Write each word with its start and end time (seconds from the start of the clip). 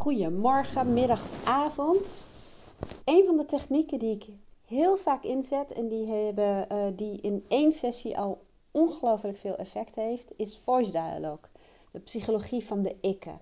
Goedemorgen, 0.00 0.92
middag 0.92 1.22
avond. 1.44 2.26
Een 3.04 3.24
van 3.26 3.36
de 3.36 3.44
technieken 3.44 3.98
die 3.98 4.14
ik 4.14 4.28
heel 4.66 4.96
vaak 4.96 5.24
inzet 5.24 5.72
en 5.72 5.88
die, 5.88 6.06
hebben, 6.06 6.66
uh, 6.72 6.86
die 6.96 7.20
in 7.20 7.44
één 7.48 7.72
sessie 7.72 8.18
al 8.18 8.42
ongelooflijk 8.70 9.36
veel 9.36 9.56
effect 9.56 9.94
heeft, 9.94 10.32
is 10.36 10.58
voice 10.58 10.90
dialogue. 10.90 11.50
De 11.90 11.98
psychologie 11.98 12.64
van 12.64 12.82
de 12.82 12.96
ikken. 13.00 13.40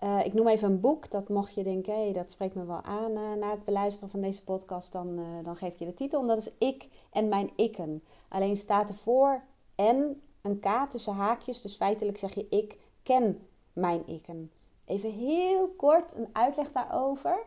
Uh, 0.00 0.24
ik 0.24 0.32
noem 0.32 0.48
even 0.48 0.70
een 0.70 0.80
boek, 0.80 1.10
dat 1.10 1.28
mocht 1.28 1.54
je 1.54 1.62
denken, 1.62 1.94
hey, 1.94 2.12
dat 2.12 2.30
spreekt 2.30 2.54
me 2.54 2.64
wel 2.64 2.82
aan 2.82 3.10
uh, 3.10 3.32
na 3.32 3.50
het 3.50 3.64
beluisteren 3.64 4.10
van 4.10 4.20
deze 4.20 4.42
podcast, 4.42 4.92
dan, 4.92 5.20
dan 5.42 5.56
geef 5.56 5.78
je 5.78 5.84
de 5.84 5.94
titel. 5.94 6.20
En 6.20 6.26
dat 6.26 6.38
is 6.38 6.50
Ik 6.58 6.88
en 7.10 7.28
mijn 7.28 7.50
ikken. 7.56 8.02
Alleen 8.28 8.56
staat 8.56 8.88
ervoor 8.88 9.42
en 9.74 10.22
een 10.42 10.60
K 10.60 10.66
tussen 10.88 11.14
haakjes, 11.14 11.60
dus 11.60 11.76
feitelijk 11.76 12.18
zeg 12.18 12.34
je 12.34 12.46
ik 12.48 12.78
ken 13.02 13.46
mijn 13.72 14.06
ikken. 14.06 14.50
Even 14.84 15.10
heel 15.10 15.68
kort 15.68 16.14
een 16.14 16.28
uitleg 16.32 16.72
daarover. 16.72 17.44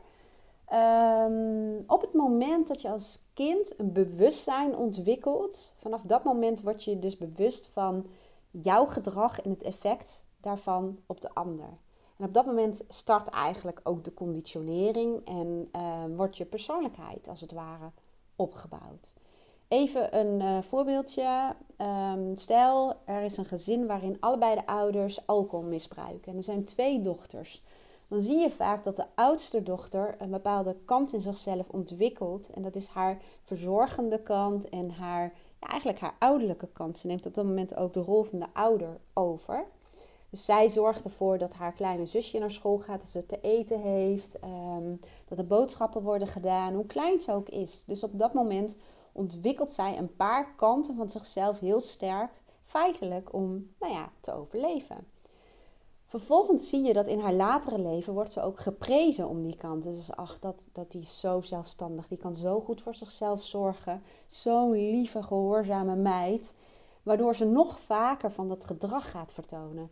Um, 0.74 1.84
op 1.88 2.02
het 2.02 2.14
moment 2.14 2.68
dat 2.68 2.82
je 2.82 2.90
als 2.90 3.20
kind 3.34 3.80
een 3.80 3.94
bewustzijn 3.94 4.76
ontwikkelt, 4.76 5.76
vanaf 5.78 6.02
dat 6.02 6.24
moment 6.24 6.62
word 6.62 6.84
je 6.84 7.00
dus 7.00 7.18
bewust 7.18 7.68
van 7.68 8.06
jouw 8.52 8.86
gedrag 8.86 9.42
en 9.42 9.50
het 9.50 9.64
effect 9.64 10.26
daarvan 10.42 11.00
op 11.06 11.22
de 11.22 11.34
ander. 11.34 11.78
En 12.18 12.26
op 12.26 12.34
dat 12.34 12.46
moment 12.46 12.86
start 12.88 13.28
eigenlijk 13.28 13.80
ook 13.84 14.04
de 14.04 14.14
conditionering 14.14 15.26
en 15.26 15.70
uh, 15.76 16.04
wordt 16.16 16.38
je 16.38 16.46
persoonlijkheid 16.46 17.28
als 17.28 17.42
het 17.42 17.52
ware 17.52 17.92
opgebouwd. 18.36 19.14
Even 19.68 20.18
een 20.18 20.42
uh, 20.42 20.62
voorbeeldje. 20.62 21.56
Um, 22.14 22.36
stel, 22.36 22.96
er 23.06 23.22
is 23.22 23.38
een 23.38 23.46
gezin 23.46 23.88
waarin 23.88 24.18
allebei 24.20 24.56
de 24.56 24.66
ouders 24.66 25.28
alcohol 25.28 25.66
misbruiken. 25.66 26.32
En 26.32 26.38
er 26.38 26.44
zijn 26.44 26.64
twee 26.64 27.02
dochters. 27.02 27.64
Dan 28.08 28.22
zie 28.22 28.38
je 28.38 28.52
vaak 28.52 28.84
dat 28.84 28.96
de 28.96 29.06
oudste 29.16 29.64
dochter 29.64 30.16
een 30.18 30.30
bepaalde 30.30 30.76
kant 30.86 31.14
in 31.14 31.22
zichzelf 31.22 31.70
ontwikkelt. 31.70 32.50
En 32.50 32.62
dat 32.62 32.76
is 32.76 32.88
haar 32.88 33.18
verzorgende 33.42 34.22
kant 34.22 34.70
en 34.70 34.90
haar, 34.90 35.34
ja, 35.60 35.68
eigenlijk 35.68 36.00
haar 36.00 36.16
ouderlijke 36.20 36.68
kant. 36.74 36.98
Ze 36.98 37.08
neemt 37.08 37.26
op 37.26 37.34
dat 37.34 37.46
moment 37.46 37.76
ook 37.76 37.94
de 37.94 38.00
rol 38.00 38.24
van 38.24 38.40
de 38.40 38.48
ouder 38.54 39.00
over. 39.14 39.66
Dus 40.30 40.46
zij 40.46 40.70
zorgt 40.70 41.04
ervoor 41.04 41.38
dat 41.38 41.54
haar 41.54 41.72
kleine 41.72 42.06
zusje 42.06 42.40
naar 42.40 42.52
school 42.52 42.78
gaat, 42.78 43.00
dat 43.00 43.10
ze 43.10 43.26
te 43.26 43.40
eten 43.42 43.82
heeft, 43.82 44.38
um, 44.44 45.00
dat 45.28 45.38
er 45.38 45.48
boodschappen 45.48 46.02
worden 46.02 46.28
gedaan, 46.28 46.74
hoe 46.74 46.86
klein 46.86 47.20
ze 47.20 47.32
ook 47.32 47.50
is. 47.50 47.84
Dus 47.86 48.04
op 48.04 48.20
dat 48.20 48.34
moment 48.34 48.76
ontwikkelt 49.18 49.72
zij 49.72 49.98
een 49.98 50.16
paar 50.16 50.56
kanten 50.56 50.96
van 50.96 51.10
zichzelf 51.10 51.60
heel 51.60 51.82
sterk, 51.82 52.32
feitelijk 52.66 53.34
om 53.34 53.74
nou 53.80 53.94
ja, 53.94 54.12
te 54.20 54.34
overleven. 54.34 55.08
Vervolgens 56.06 56.70
zie 56.70 56.84
je 56.84 56.94
dat 56.94 57.08
in 57.08 57.20
haar 57.20 57.34
latere 57.34 57.80
leven 57.80 58.14
wordt 58.14 58.34
ze 58.34 58.42
ook 58.42 58.60
geprezen 58.60 59.28
om 59.28 59.44
die 59.44 59.58
kanten. 59.58 59.92
Dus 59.92 60.16
ach, 60.16 60.40
dat, 60.40 60.68
dat 60.74 60.92
die 60.92 61.02
is 61.02 61.20
zo 61.20 61.42
zelfstandig, 61.42 62.08
die 62.08 62.18
kan 62.18 62.36
zo 62.36 62.60
goed 62.60 62.82
voor 62.82 62.96
zichzelf 62.96 63.44
zorgen. 63.44 64.02
Zo'n 64.28 64.72
lieve, 64.72 65.24
gehoorzame 65.24 65.96
meid. 65.96 66.54
Waardoor 67.04 67.36
ze 67.36 67.46
nog 67.46 67.80
vaker 67.80 68.32
van 68.32 68.48
dat 68.48 68.64
gedrag 68.64 69.12
gaat 69.12 69.34
vertonen. 69.34 69.90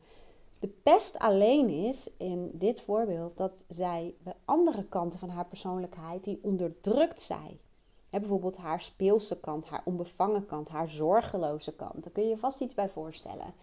De 0.59 0.67
pest 0.67 1.19
alleen 1.19 1.69
is 1.69 2.09
in 2.17 2.49
dit 2.53 2.81
voorbeeld 2.81 3.37
dat 3.37 3.63
zij 3.67 4.15
bij 4.23 4.35
andere 4.45 4.83
kanten 4.83 5.19
van 5.19 5.29
haar 5.29 5.45
persoonlijkheid, 5.45 6.23
die 6.23 6.39
onderdrukt 6.41 7.21
zij 7.21 7.59
bijvoorbeeld 8.09 8.57
haar 8.57 8.81
speelse 8.81 9.39
kant, 9.39 9.65
haar 9.65 9.81
onbevangen 9.85 10.45
kant, 10.45 10.69
haar 10.69 10.89
zorgeloze 10.89 11.73
kant. 11.73 12.03
Daar 12.03 12.11
kun 12.11 12.23
je 12.23 12.29
je 12.29 12.37
vast 12.37 12.61
iets 12.61 12.73
bij 12.73 12.89
voorstellen. 12.89 13.53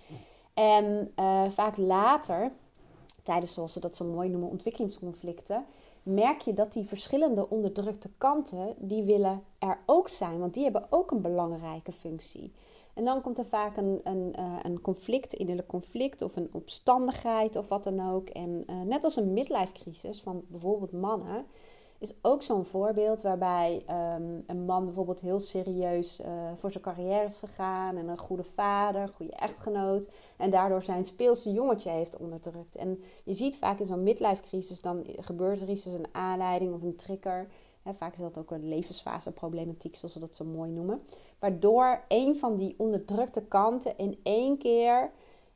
En 0.54 1.12
uh, 1.16 1.50
vaak 1.50 1.76
later, 1.76 2.52
tijdens 3.22 3.54
zoals 3.54 3.72
ze 3.72 3.80
dat 3.80 3.96
zo 3.96 4.04
mooi 4.04 4.28
noemen, 4.28 4.50
ontwikkelingsconflicten, 4.50 5.64
merk 6.02 6.40
je 6.40 6.54
dat 6.54 6.72
die 6.72 6.84
verschillende 6.84 7.48
onderdrukte 7.48 8.10
kanten, 8.18 8.74
die 8.78 9.02
willen 9.02 9.42
er 9.58 9.78
ook 9.86 10.08
zijn. 10.08 10.38
Want 10.38 10.54
die 10.54 10.62
hebben 10.62 10.86
ook 10.90 11.10
een 11.10 11.20
belangrijke 11.20 11.92
functie. 11.92 12.52
En 12.94 13.04
dan 13.04 13.20
komt 13.20 13.38
er 13.38 13.44
vaak 13.44 13.76
een, 13.76 14.00
een, 14.04 14.34
uh, 14.38 14.58
een 14.62 14.80
conflict, 14.80 15.32
innerlijk 15.32 15.68
conflict 15.68 16.22
of 16.22 16.36
een 16.36 16.48
opstandigheid 16.52 17.56
of 17.56 17.68
wat 17.68 17.84
dan 17.84 18.12
ook. 18.12 18.28
En 18.28 18.64
uh, 18.66 18.80
net 18.80 19.04
als 19.04 19.16
een 19.16 19.32
midlife 19.32 19.72
crisis 19.72 20.20
van 20.20 20.44
bijvoorbeeld 20.48 20.92
mannen, 20.92 21.46
is 22.02 22.14
ook 22.22 22.42
zo'n 22.42 22.64
voorbeeld 22.64 23.22
waarbij 23.22 23.82
ehm, 23.86 24.40
een 24.46 24.64
man 24.64 24.84
bijvoorbeeld 24.84 25.20
heel 25.20 25.38
serieus 25.38 26.20
uh, 26.20 26.26
voor 26.56 26.70
zijn 26.70 26.84
carrière 26.84 27.24
is 27.24 27.38
gegaan 27.38 27.96
en 27.96 28.08
een 28.08 28.18
goede 28.18 28.44
vader, 28.44 29.08
goede 29.08 29.32
echtgenoot 29.32 30.08
en 30.36 30.50
daardoor 30.50 30.82
zijn 30.82 31.04
speelse 31.04 31.52
jongetje 31.52 31.90
heeft 31.90 32.16
onderdrukt. 32.16 32.76
En 32.76 33.02
je 33.24 33.34
ziet 33.34 33.58
vaak 33.58 33.78
in 33.78 33.86
zo'n 33.86 34.02
midlife 34.02 34.42
crisis 34.42 34.80
dan 34.80 35.04
gebeurt 35.06 35.60
er 35.60 35.68
iets 35.68 35.86
als 35.86 35.94
een 35.94 36.08
aanleiding 36.12 36.74
of 36.74 36.82
een 36.82 36.96
trigger. 36.96 37.48
Hè, 37.82 37.94
vaak 37.94 38.12
is 38.12 38.20
dat 38.20 38.38
ook 38.38 38.50
een 38.50 38.68
levensfaseproblematiek, 38.68 39.96
zoals 39.96 40.14
ze 40.14 40.20
dat 40.20 40.34
zo 40.34 40.44
mooi 40.44 40.70
noemen. 40.70 41.02
Waardoor 41.38 42.04
een 42.08 42.36
van 42.36 42.56
die 42.56 42.74
onderdrukte 42.78 43.42
kanten 43.42 43.98
in 43.98 44.18
één 44.22 44.58
keer 44.58 45.10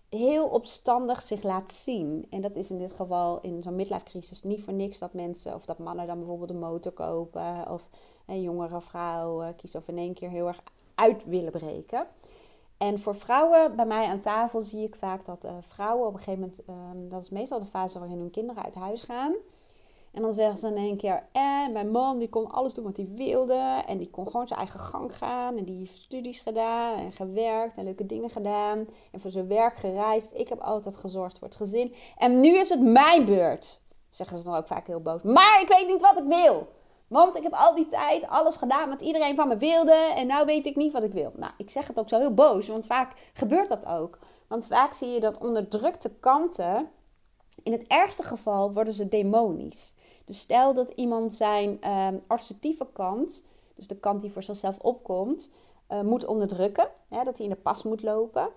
heel 0.09 0.47
opstandig 0.47 1.23
zich 1.23 1.43
laat 1.43 1.73
zien. 1.73 2.27
En 2.31 2.41
dat 2.41 2.57
is 2.57 2.71
in 2.71 2.79
dit 2.79 2.93
geval 2.93 3.41
in 3.41 3.63
zo'n 3.63 3.77
midlife 3.77 4.05
crisis 4.05 4.43
niet 4.43 4.63
voor 4.63 4.73
niks 4.73 4.99
dat 4.99 5.13
mensen 5.13 5.55
of 5.55 5.65
dat 5.65 5.79
mannen 5.79 6.07
dan 6.07 6.19
bijvoorbeeld 6.19 6.51
een 6.51 6.59
motor 6.59 6.93
kopen 6.93 7.71
of 7.71 7.89
een 8.27 8.43
jongere 8.43 8.81
vrouw 8.81 9.43
uh, 9.43 9.49
kiest 9.57 9.75
of 9.75 9.89
in 9.89 9.99
één 9.99 10.15
keer 10.15 10.31
heel 10.31 10.47
erg 10.47 10.63
uit 10.95 11.25
willen 11.25 11.53
breken. 11.53 12.07
En 12.77 12.99
voor 12.99 13.15
vrouwen 13.15 13.77
bij 13.77 13.87
mij 13.87 14.07
aan 14.07 14.21
tafel 14.21 14.63
zie 14.63 14.85
ik 14.85 14.95
vaak 14.95 15.25
dat 15.25 15.45
uh, 15.45 15.51
vrouwen 15.61 16.07
op 16.07 16.13
een 16.13 16.19
gegeven 16.19 16.41
moment, 16.41 16.63
um, 16.69 17.09
dat 17.09 17.23
is 17.23 17.31
meestal 17.31 17.61
de 17.61 17.67
fase 17.67 17.99
waarin 17.99 18.19
hun 18.19 18.31
kinderen 18.31 18.63
uit 18.65 18.75
huis 18.75 19.03
gaan. 19.03 19.35
En 20.17 20.23
dan 20.23 20.33
zeggen 20.33 20.59
ze 20.59 20.67
in 20.67 20.77
één 20.77 20.97
keer, 20.97 21.23
eh, 21.33 21.69
mijn 21.73 21.91
man 21.91 22.19
die 22.19 22.29
kon 22.29 22.51
alles 22.51 22.75
doen 22.75 22.85
wat 22.85 22.97
hij 22.97 23.09
wilde. 23.15 23.83
En 23.87 23.99
die 23.99 24.11
kon 24.11 24.31
gewoon 24.31 24.49
zijn 24.49 24.61
eigen 24.61 24.81
gang 24.81 25.17
gaan. 25.17 25.57
En 25.57 25.65
die 25.65 25.79
heeft 25.79 26.03
studies 26.03 26.41
gedaan 26.41 26.99
en 26.99 27.13
gewerkt 27.13 27.77
en 27.77 27.85
leuke 27.85 28.07
dingen 28.07 28.31
gedaan. 28.31 28.87
En 29.13 29.21
voor 29.21 29.31
zijn 29.31 29.49
werk 29.49 29.77
gereisd. 29.77 30.35
Ik 30.35 30.49
heb 30.49 30.61
altijd 30.61 30.97
gezorgd 30.97 31.39
voor 31.39 31.49
het 31.49 31.57
gezin. 31.57 31.95
En 32.19 32.41
nu 32.41 32.59
is 32.59 32.69
het 32.69 32.81
mijn 32.81 33.25
beurt. 33.25 33.81
Zeggen 34.09 34.39
ze 34.39 34.45
dan 34.45 34.57
ook 34.57 34.67
vaak 34.67 34.87
heel 34.87 35.01
boos. 35.01 35.23
Maar 35.23 35.61
ik 35.61 35.69
weet 35.69 35.87
niet 35.87 36.01
wat 36.01 36.19
ik 36.19 36.25
wil. 36.25 36.69
Want 37.07 37.37
ik 37.37 37.43
heb 37.43 37.53
al 37.53 37.75
die 37.75 37.87
tijd 37.87 38.27
alles 38.27 38.57
gedaan 38.57 38.89
wat 38.89 39.03
iedereen 39.03 39.37
van 39.37 39.49
me 39.49 39.57
wilde. 39.57 40.13
En 40.17 40.27
nou 40.27 40.47
weet 40.47 40.67
ik 40.67 40.77
niet 40.77 40.93
wat 40.93 41.03
ik 41.03 41.13
wil. 41.13 41.33
Nou, 41.35 41.53
ik 41.57 41.71
zeg 41.71 41.87
het 41.87 41.99
ook 41.99 42.09
zo 42.09 42.19
heel 42.19 42.35
boos. 42.35 42.69
Want 42.69 42.87
vaak 42.87 43.13
gebeurt 43.33 43.69
dat 43.69 43.87
ook. 43.87 44.19
Want 44.49 44.67
vaak 44.67 44.93
zie 44.93 45.09
je 45.09 45.21
dat 45.21 45.39
onderdrukte 45.39 46.11
kanten. 46.21 46.89
In 47.63 47.73
het 47.73 47.87
ergste 47.87 48.23
geval 48.23 48.73
worden 48.73 48.93
ze 48.93 49.09
demonisch. 49.09 49.95
Dus 50.27 50.39
stel 50.39 50.75
dat 50.75 50.89
iemand 50.89 51.35
zijn 51.35 51.91
um, 51.91 52.21
assertieve 52.27 52.87
kant, 52.93 53.47
dus 53.75 53.87
de 53.87 53.97
kant 53.97 54.21
die 54.21 54.33
voor 54.33 54.43
zichzelf 54.43 54.79
opkomt, 54.79 55.53
uh, 55.93 56.01
moet 56.01 56.27
onderdrukken. 56.27 56.89
Hè, 57.09 57.25
dat 57.25 57.37
hij 57.37 57.47
in 57.47 57.53
de 57.53 57.59
pas 57.59 57.83
moet 57.83 58.03
lopen. 58.03 58.49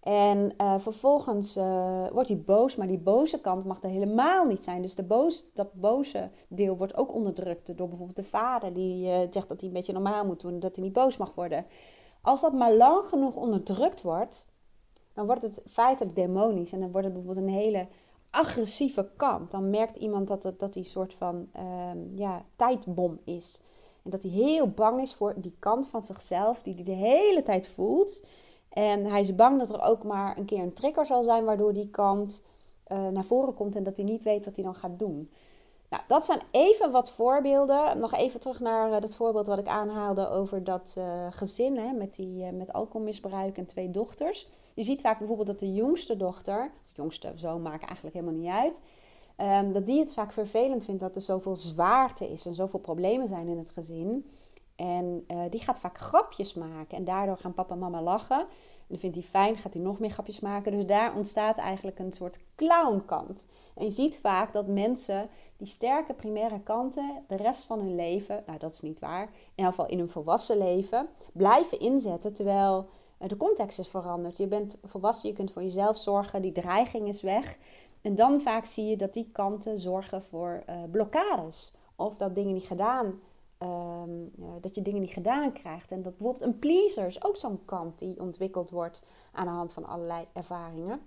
En 0.00 0.54
uh, 0.58 0.78
vervolgens 0.78 1.56
uh, 1.56 2.06
wordt 2.12 2.28
hij 2.28 2.40
boos, 2.40 2.76
maar 2.76 2.86
die 2.86 2.98
boze 2.98 3.40
kant 3.40 3.64
mag 3.64 3.82
er 3.82 3.88
helemaal 3.88 4.44
niet 4.44 4.64
zijn. 4.64 4.82
Dus 4.82 4.94
de 4.94 5.02
boos, 5.02 5.44
dat 5.54 5.72
boze 5.72 6.30
deel 6.48 6.76
wordt 6.76 6.96
ook 6.96 7.14
onderdrukt 7.14 7.76
door 7.76 7.88
bijvoorbeeld 7.88 8.16
de 8.16 8.24
vader, 8.24 8.72
die 8.72 9.06
zegt 9.30 9.48
dat 9.48 9.60
hij 9.60 9.68
een 9.68 9.74
beetje 9.74 9.92
normaal 9.92 10.24
moet 10.24 10.40
doen, 10.40 10.60
dat 10.60 10.76
hij 10.76 10.84
niet 10.84 10.92
boos 10.92 11.16
mag 11.16 11.34
worden. 11.34 11.64
Als 12.22 12.40
dat 12.40 12.52
maar 12.52 12.74
lang 12.74 13.08
genoeg 13.08 13.36
onderdrukt 13.36 14.02
wordt, 14.02 14.46
dan 15.14 15.26
wordt 15.26 15.42
het 15.42 15.62
feitelijk 15.66 16.14
demonisch. 16.14 16.72
En 16.72 16.80
dan 16.80 16.90
wordt 16.90 17.06
het 17.06 17.16
bijvoorbeeld 17.16 17.46
een 17.46 17.52
hele 17.52 17.86
agressieve 18.30 19.10
kant. 19.16 19.50
Dan 19.50 19.70
merkt 19.70 19.96
iemand 19.96 20.28
dat, 20.28 20.42
het, 20.42 20.58
dat 20.58 20.72
die 20.72 20.84
soort 20.84 21.14
van 21.14 21.48
um, 21.92 22.12
ja, 22.14 22.44
tijdbom 22.56 23.20
is. 23.24 23.60
En 24.02 24.10
dat 24.10 24.22
hij 24.22 24.32
heel 24.32 24.68
bang 24.68 25.00
is 25.00 25.14
voor 25.14 25.34
die 25.36 25.56
kant 25.58 25.88
van 25.88 26.02
zichzelf 26.02 26.62
die 26.62 26.74
hij 26.74 26.84
de 26.84 26.90
hele 26.90 27.42
tijd 27.42 27.68
voelt. 27.68 28.22
En 28.68 29.04
hij 29.04 29.20
is 29.20 29.34
bang 29.34 29.58
dat 29.58 29.70
er 29.70 29.82
ook 29.82 30.04
maar 30.04 30.38
een 30.38 30.44
keer 30.44 30.62
een 30.62 30.72
trigger 30.72 31.06
zal 31.06 31.22
zijn 31.22 31.44
waardoor 31.44 31.72
die 31.72 31.90
kant 31.90 32.46
uh, 32.88 33.08
naar 33.08 33.24
voren 33.24 33.54
komt 33.54 33.76
en 33.76 33.82
dat 33.82 33.96
hij 33.96 34.04
niet 34.04 34.22
weet 34.22 34.44
wat 34.44 34.54
hij 34.54 34.64
dan 34.64 34.74
gaat 34.74 34.98
doen. 34.98 35.30
Nou, 35.90 36.02
dat 36.06 36.24
zijn 36.24 36.40
even 36.50 36.90
wat 36.90 37.10
voorbeelden. 37.10 37.98
Nog 37.98 38.14
even 38.14 38.40
terug 38.40 38.60
naar 38.60 38.90
uh, 38.90 39.00
dat 39.00 39.16
voorbeeld 39.16 39.46
wat 39.46 39.58
ik 39.58 39.68
aanhaalde 39.68 40.28
over 40.28 40.64
dat 40.64 40.94
uh, 40.98 41.26
gezin 41.30 41.76
hè, 41.76 41.92
met, 41.92 42.14
die, 42.14 42.52
met 42.52 42.72
alcoholmisbruik 42.72 43.56
en 43.56 43.66
twee 43.66 43.90
dochters. 43.90 44.48
Je 44.74 44.84
ziet 44.84 45.00
vaak 45.00 45.18
bijvoorbeeld 45.18 45.48
dat 45.48 45.58
de 45.58 45.72
jongste 45.72 46.16
dochter, 46.16 46.70
jongste 47.00 47.32
zoon 47.34 47.62
maakt 47.62 47.84
eigenlijk 47.84 48.14
helemaal 48.14 48.40
niet 48.40 48.50
uit, 48.50 48.80
um, 49.64 49.72
dat 49.72 49.86
die 49.86 49.98
het 50.00 50.14
vaak 50.14 50.32
vervelend 50.32 50.84
vindt 50.84 51.00
dat 51.00 51.16
er 51.16 51.22
zoveel 51.22 51.56
zwaarte 51.56 52.30
is 52.30 52.46
en 52.46 52.54
zoveel 52.54 52.80
problemen 52.80 53.28
zijn 53.28 53.48
in 53.48 53.58
het 53.58 53.70
gezin. 53.70 54.30
En 54.76 55.26
die 55.50 55.60
gaat 55.60 55.80
vaak 55.80 55.98
grapjes 55.98 56.54
maken 56.54 56.96
en 56.96 57.04
daardoor 57.04 57.36
gaan 57.36 57.54
papa 57.54 57.74
en 57.74 57.78
mama 57.78 58.02
lachen. 58.02 58.38
En 58.38 58.86
dan 58.88 58.98
vindt 58.98 59.16
hij 59.16 59.24
fijn, 59.24 59.56
gaat 59.56 59.74
hij 59.74 59.82
nog 59.82 59.98
meer 59.98 60.10
grapjes 60.10 60.40
maken. 60.40 60.72
Dus 60.72 60.86
daar 60.86 61.16
ontstaat 61.16 61.56
eigenlijk 61.56 61.98
een 61.98 62.12
soort 62.12 62.38
clownkant. 62.54 63.46
En 63.74 63.84
je 63.84 63.90
ziet 63.90 64.18
vaak 64.18 64.52
dat 64.52 64.66
mensen 64.66 65.28
die 65.56 65.66
sterke 65.66 66.14
primaire 66.14 66.60
kanten 66.60 67.24
de 67.28 67.36
rest 67.36 67.64
van 67.64 67.78
hun 67.78 67.94
leven, 67.94 68.42
nou 68.46 68.58
dat 68.58 68.70
is 68.70 68.80
niet 68.80 68.98
waar, 68.98 69.22
in 69.22 69.30
ieder 69.54 69.72
geval 69.72 69.86
in 69.86 69.98
hun 69.98 70.08
volwassen 70.08 70.58
leven, 70.58 71.08
blijven 71.32 71.80
inzetten 71.80 72.34
terwijl 72.34 72.88
de 73.28 73.36
context 73.36 73.78
is 73.78 73.88
veranderd. 73.88 74.36
Je 74.36 74.46
bent 74.46 74.78
volwassen, 74.84 75.28
je 75.28 75.34
kunt 75.34 75.52
voor 75.52 75.62
jezelf 75.62 75.96
zorgen, 75.96 76.42
die 76.42 76.52
dreiging 76.52 77.08
is 77.08 77.22
weg. 77.22 77.58
En 78.00 78.14
dan 78.14 78.40
vaak 78.40 78.64
zie 78.64 78.84
je 78.84 78.96
dat 78.96 79.12
die 79.12 79.28
kanten 79.32 79.78
zorgen 79.78 80.22
voor 80.22 80.62
uh, 80.68 80.76
blokkades. 80.90 81.72
Of 81.96 82.16
dat 82.16 82.34
dingen 82.34 82.54
niet 82.54 82.66
gedaan, 82.66 83.20
ehm, 83.58 84.10
dat 84.60 84.74
je 84.74 84.82
dingen 84.82 85.00
niet 85.00 85.12
gedaan 85.12 85.52
krijgt. 85.52 85.90
En 85.90 86.02
dat 86.02 86.16
bijvoorbeeld 86.16 86.44
een 86.44 86.58
pleaser 86.58 87.06
is 87.06 87.24
ook 87.24 87.36
zo'n 87.36 87.64
kant 87.64 87.98
die 87.98 88.20
ontwikkeld 88.20 88.70
wordt 88.70 89.02
aan 89.32 89.44
de 89.46 89.52
hand 89.52 89.72
van 89.72 89.86
allerlei 89.86 90.26
ervaringen. 90.32 91.00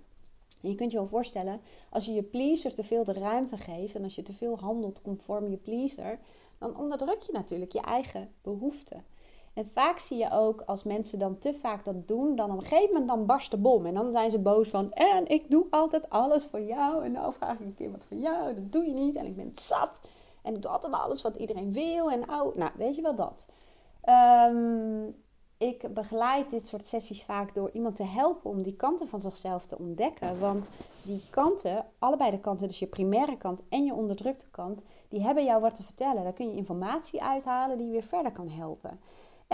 En 0.62 0.70
je 0.70 0.74
kunt 0.74 0.92
je 0.92 0.98
wel 0.98 1.06
voorstellen, 1.06 1.60
als 1.90 2.04
je 2.04 2.12
je 2.12 2.22
pleaser 2.22 2.74
te 2.74 2.84
veel 2.84 3.04
de 3.04 3.12
ruimte 3.12 3.56
geeft 3.56 3.94
en 3.94 4.02
als 4.02 4.14
je 4.14 4.22
te 4.22 4.32
veel 4.32 4.58
handelt 4.58 5.02
conform 5.02 5.48
je 5.48 5.56
pleaser, 5.56 6.18
dan 6.58 6.78
onderdruk 6.78 7.22
je 7.22 7.32
natuurlijk 7.32 7.72
je 7.72 7.80
eigen 7.80 8.30
behoeften. 8.42 9.04
En 9.54 9.70
vaak 9.72 9.98
zie 9.98 10.16
je 10.16 10.30
ook 10.30 10.62
als 10.66 10.82
mensen 10.82 11.18
dan 11.18 11.38
te 11.38 11.54
vaak 11.54 11.84
dat 11.84 12.08
doen, 12.08 12.36
dan 12.36 12.50
op 12.50 12.56
een 12.56 12.66
gegeven 12.66 12.92
moment 12.92 13.08
dan 13.08 13.26
barst 13.26 13.50
de 13.50 13.56
bom. 13.56 13.86
En 13.86 13.94
dan 13.94 14.10
zijn 14.10 14.30
ze 14.30 14.38
boos 14.38 14.68
van, 14.68 14.92
en 14.92 15.28
ik 15.28 15.50
doe 15.50 15.66
altijd 15.70 16.10
alles 16.10 16.46
voor 16.46 16.60
jou. 16.60 17.04
En 17.04 17.12
nou 17.12 17.32
vraag 17.32 17.58
ik 17.58 17.66
een 17.66 17.74
keer 17.74 17.90
wat 17.90 18.04
van 18.08 18.20
jou, 18.20 18.54
dat 18.54 18.72
doe 18.72 18.84
je 18.84 18.92
niet. 18.92 19.16
En 19.16 19.26
ik 19.26 19.36
ben 19.36 19.50
zat. 19.52 20.00
En 20.42 20.54
ik 20.54 20.62
doe 20.62 20.70
altijd 20.70 20.92
alles 20.92 21.22
wat 21.22 21.36
iedereen 21.36 21.72
wil. 21.72 22.10
En 22.10 22.20
nou, 22.54 22.70
weet 22.76 22.96
je 22.96 23.02
wel 23.02 23.14
dat. 23.14 23.46
Um, 24.50 25.14
ik 25.58 25.94
begeleid 25.94 26.50
dit 26.50 26.66
soort 26.66 26.86
sessies 26.86 27.24
vaak 27.24 27.54
door 27.54 27.70
iemand 27.72 27.96
te 27.96 28.04
helpen 28.04 28.50
om 28.50 28.62
die 28.62 28.76
kanten 28.76 29.08
van 29.08 29.20
zichzelf 29.20 29.66
te 29.66 29.78
ontdekken. 29.78 30.40
Want 30.40 30.68
die 31.02 31.22
kanten, 31.30 31.86
allebei 31.98 32.30
de 32.30 32.40
kanten, 32.40 32.68
dus 32.68 32.78
je 32.78 32.86
primaire 32.86 33.36
kant 33.36 33.62
en 33.68 33.84
je 33.84 33.94
onderdrukte 33.94 34.46
kant, 34.50 34.82
die 35.08 35.22
hebben 35.22 35.44
jou 35.44 35.60
wat 35.60 35.74
te 35.74 35.82
vertellen. 35.82 36.22
Daar 36.22 36.32
kun 36.32 36.48
je 36.48 36.56
informatie 36.56 37.22
uithalen 37.22 37.78
die 37.78 37.90
weer 37.90 38.02
verder 38.02 38.32
kan 38.32 38.48
helpen. 38.48 39.00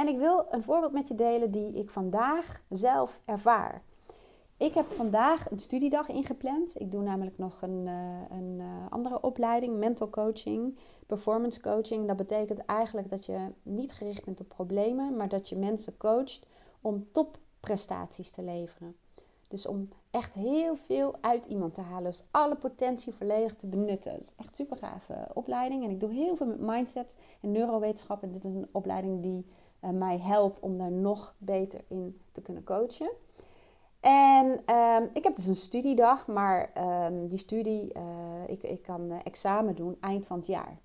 En 0.01 0.09
ik 0.09 0.19
wil 0.19 0.47
een 0.51 0.63
voorbeeld 0.63 0.93
met 0.93 1.09
je 1.09 1.15
delen 1.15 1.51
die 1.51 1.73
ik 1.73 1.91
vandaag 1.91 2.63
zelf 2.69 3.21
ervaar. 3.25 3.83
Ik 4.57 4.75
heb 4.75 4.93
vandaag 4.93 5.51
een 5.51 5.59
studiedag 5.59 6.09
ingepland. 6.09 6.81
Ik 6.81 6.91
doe 6.91 7.03
namelijk 7.03 7.39
nog 7.39 7.63
een, 7.63 7.87
uh, 7.87 8.39
een 8.39 8.57
uh, 8.59 8.67
andere 8.91 9.21
opleiding, 9.21 9.79
mental 9.79 10.11
coaching, 10.11 10.79
performance 11.07 11.61
coaching. 11.61 12.07
Dat 12.07 12.17
betekent 12.17 12.65
eigenlijk 12.65 13.11
dat 13.11 13.27
je 13.27 13.39
niet 13.63 13.93
gericht 13.93 14.25
bent 14.25 14.41
op 14.41 14.49
problemen, 14.49 15.17
maar 15.17 15.29
dat 15.29 15.49
je 15.49 15.57
mensen 15.57 15.97
coacht 15.97 16.47
om 16.81 17.09
topprestaties 17.13 18.31
te 18.31 18.43
leveren. 18.43 18.97
Dus 19.49 19.67
om 19.67 19.89
echt 20.11 20.35
heel 20.35 20.77
veel 20.77 21.15
uit 21.21 21.45
iemand 21.45 21.75
te 21.75 21.81
halen. 21.81 22.11
Dus 22.11 22.25
alle 22.31 22.57
potentie 22.57 23.15
volledig 23.15 23.55
te 23.55 23.67
benutten. 23.67 24.13
Het 24.13 24.21
is 24.21 24.35
echt 24.37 24.57
super 24.57 24.77
gave 24.77 25.29
opleiding. 25.35 25.85
En 25.85 25.91
ik 25.91 26.01
doe 26.01 26.13
heel 26.13 26.37
veel 26.37 26.47
met 26.47 26.61
mindset 26.61 27.17
en 27.41 27.53
neurowetenschap. 27.53 28.23
En 28.23 28.33
dit 28.33 28.45
is 28.45 28.55
een 28.55 28.69
opleiding 28.73 29.23
die 29.23 29.45
uh, 29.85 29.91
mij 29.91 30.19
helpt 30.19 30.61
om 30.61 30.79
daar 30.79 30.93
nog 30.93 31.35
beter 31.39 31.81
in 31.89 32.21
te 32.33 32.41
kunnen 32.41 32.65
coachen. 32.65 33.11
En 34.01 34.75
um, 34.75 35.11
ik 35.13 35.25
heb 35.25 35.35
dus 35.35 35.47
een 35.47 35.55
studiedag, 35.55 36.27
maar 36.27 36.73
um, 37.05 37.29
die 37.29 37.39
studie, 37.39 37.95
uh, 37.97 38.03
ik, 38.47 38.63
ik 38.63 38.83
kan 38.83 39.01
uh, 39.01 39.17
examen 39.25 39.75
doen 39.75 39.97
eind 40.01 40.27
van 40.27 40.37
het 40.37 40.47
jaar. 40.47 40.79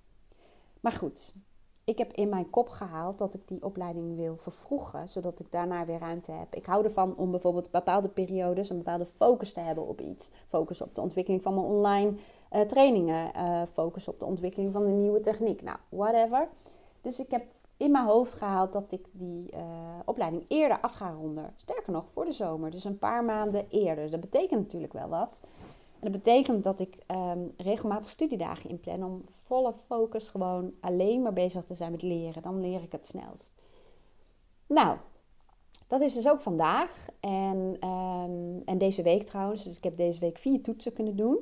Maar 0.80 0.92
goed, 0.92 1.34
ik 1.84 1.98
heb 1.98 2.12
in 2.12 2.28
mijn 2.28 2.50
kop 2.50 2.68
gehaald 2.68 3.18
dat 3.18 3.34
ik 3.34 3.48
die 3.48 3.64
opleiding 3.64 4.16
wil 4.16 4.36
vervroegen, 4.36 5.08
zodat 5.08 5.40
ik 5.40 5.52
daarna 5.52 5.84
weer 5.84 5.98
ruimte 5.98 6.32
heb. 6.32 6.54
Ik 6.54 6.66
hou 6.66 6.84
ervan 6.84 7.16
om 7.16 7.30
bijvoorbeeld 7.30 7.70
bepaalde 7.70 8.08
periodes 8.08 8.70
een 8.70 8.76
bepaalde 8.76 9.06
focus 9.06 9.52
te 9.52 9.60
hebben 9.60 9.86
op 9.86 10.00
iets. 10.00 10.30
Focus 10.46 10.82
op 10.82 10.94
de 10.94 11.00
ontwikkeling 11.00 11.42
van 11.42 11.54
mijn 11.54 11.66
online 11.66 12.12
trainingen, 12.66 13.30
focus 13.72 14.08
op 14.08 14.20
de 14.20 14.26
ontwikkeling 14.26 14.72
van 14.72 14.84
de 14.84 14.90
nieuwe 14.90 15.20
techniek, 15.20 15.62
nou, 15.62 15.78
whatever. 15.88 16.48
Dus 17.00 17.18
ik 17.18 17.30
heb 17.30 17.44
in 17.76 17.90
mijn 17.90 18.04
hoofd 18.04 18.34
gehaald 18.34 18.72
dat 18.72 18.92
ik 18.92 19.06
die 19.12 19.52
uh, 19.54 19.60
opleiding 20.04 20.44
eerder 20.48 20.80
af 20.80 20.92
ga 20.92 21.10
ronden. 21.10 21.54
Sterker 21.56 21.92
nog, 21.92 22.08
voor 22.08 22.24
de 22.24 22.32
zomer, 22.32 22.70
dus 22.70 22.84
een 22.84 22.98
paar 22.98 23.24
maanden 23.24 23.66
eerder. 23.70 24.10
Dat 24.10 24.20
betekent 24.20 24.60
natuurlijk 24.60 24.92
wel 24.92 25.08
wat. 25.08 25.40
En 26.00 26.12
dat 26.12 26.22
betekent 26.22 26.64
dat 26.64 26.80
ik 26.80 26.98
um, 27.06 27.54
regelmatig 27.56 28.10
studiedagen 28.10 28.70
inplan 28.70 29.04
om 29.04 29.24
volle 29.44 29.72
focus 29.72 30.28
gewoon 30.28 30.72
alleen 30.80 31.22
maar 31.22 31.32
bezig 31.32 31.64
te 31.64 31.74
zijn 31.74 31.90
met 31.90 32.02
leren. 32.02 32.42
Dan 32.42 32.60
leer 32.60 32.82
ik 32.82 32.92
het 32.92 33.06
snelst. 33.06 33.54
Nou, 34.66 34.96
dat 35.86 36.00
is 36.00 36.14
dus 36.14 36.28
ook 36.28 36.40
vandaag 36.40 37.08
en, 37.20 37.88
um, 37.88 38.62
en 38.64 38.78
deze 38.78 39.02
week 39.02 39.22
trouwens. 39.22 39.64
Dus 39.64 39.76
ik 39.76 39.84
heb 39.84 39.96
deze 39.96 40.20
week 40.20 40.38
vier 40.38 40.62
toetsen 40.62 40.92
kunnen 40.92 41.16
doen. 41.16 41.38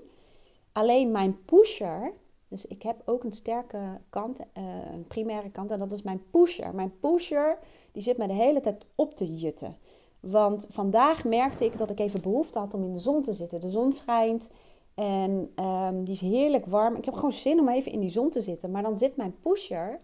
Alleen 0.72 1.10
mijn 1.10 1.44
pusher, 1.44 2.12
dus 2.48 2.66
ik 2.66 2.82
heb 2.82 3.02
ook 3.04 3.24
een 3.24 3.32
sterke 3.32 4.00
kant, 4.10 4.40
uh, 4.40 4.64
een 4.92 5.06
primaire 5.06 5.50
kant. 5.50 5.70
En 5.70 5.78
dat 5.78 5.92
is 5.92 6.02
mijn 6.02 6.22
pusher. 6.30 6.74
Mijn 6.74 6.98
pusher, 7.00 7.58
die 7.92 8.02
zit 8.02 8.16
me 8.16 8.26
de 8.26 8.32
hele 8.32 8.60
tijd 8.60 8.86
op 8.94 9.14
te 9.14 9.34
jutten. 9.36 9.76
Want 10.20 10.66
vandaag 10.70 11.24
merkte 11.24 11.64
ik 11.64 11.78
dat 11.78 11.90
ik 11.90 11.98
even 11.98 12.20
behoefte 12.20 12.58
had 12.58 12.74
om 12.74 12.84
in 12.84 12.92
de 12.92 12.98
zon 12.98 13.22
te 13.22 13.32
zitten. 13.32 13.60
De 13.60 13.70
zon 13.70 13.92
schijnt 13.92 14.50
en 14.94 15.52
um, 15.64 16.04
die 16.04 16.14
is 16.14 16.20
heerlijk 16.20 16.66
warm. 16.66 16.96
Ik 16.96 17.04
heb 17.04 17.14
gewoon 17.14 17.32
zin 17.32 17.60
om 17.60 17.68
even 17.68 17.92
in 17.92 18.00
die 18.00 18.10
zon 18.10 18.30
te 18.30 18.40
zitten. 18.40 18.70
Maar 18.70 18.82
dan 18.82 18.98
zit 18.98 19.16
mijn 19.16 19.34
pusher, 19.40 20.00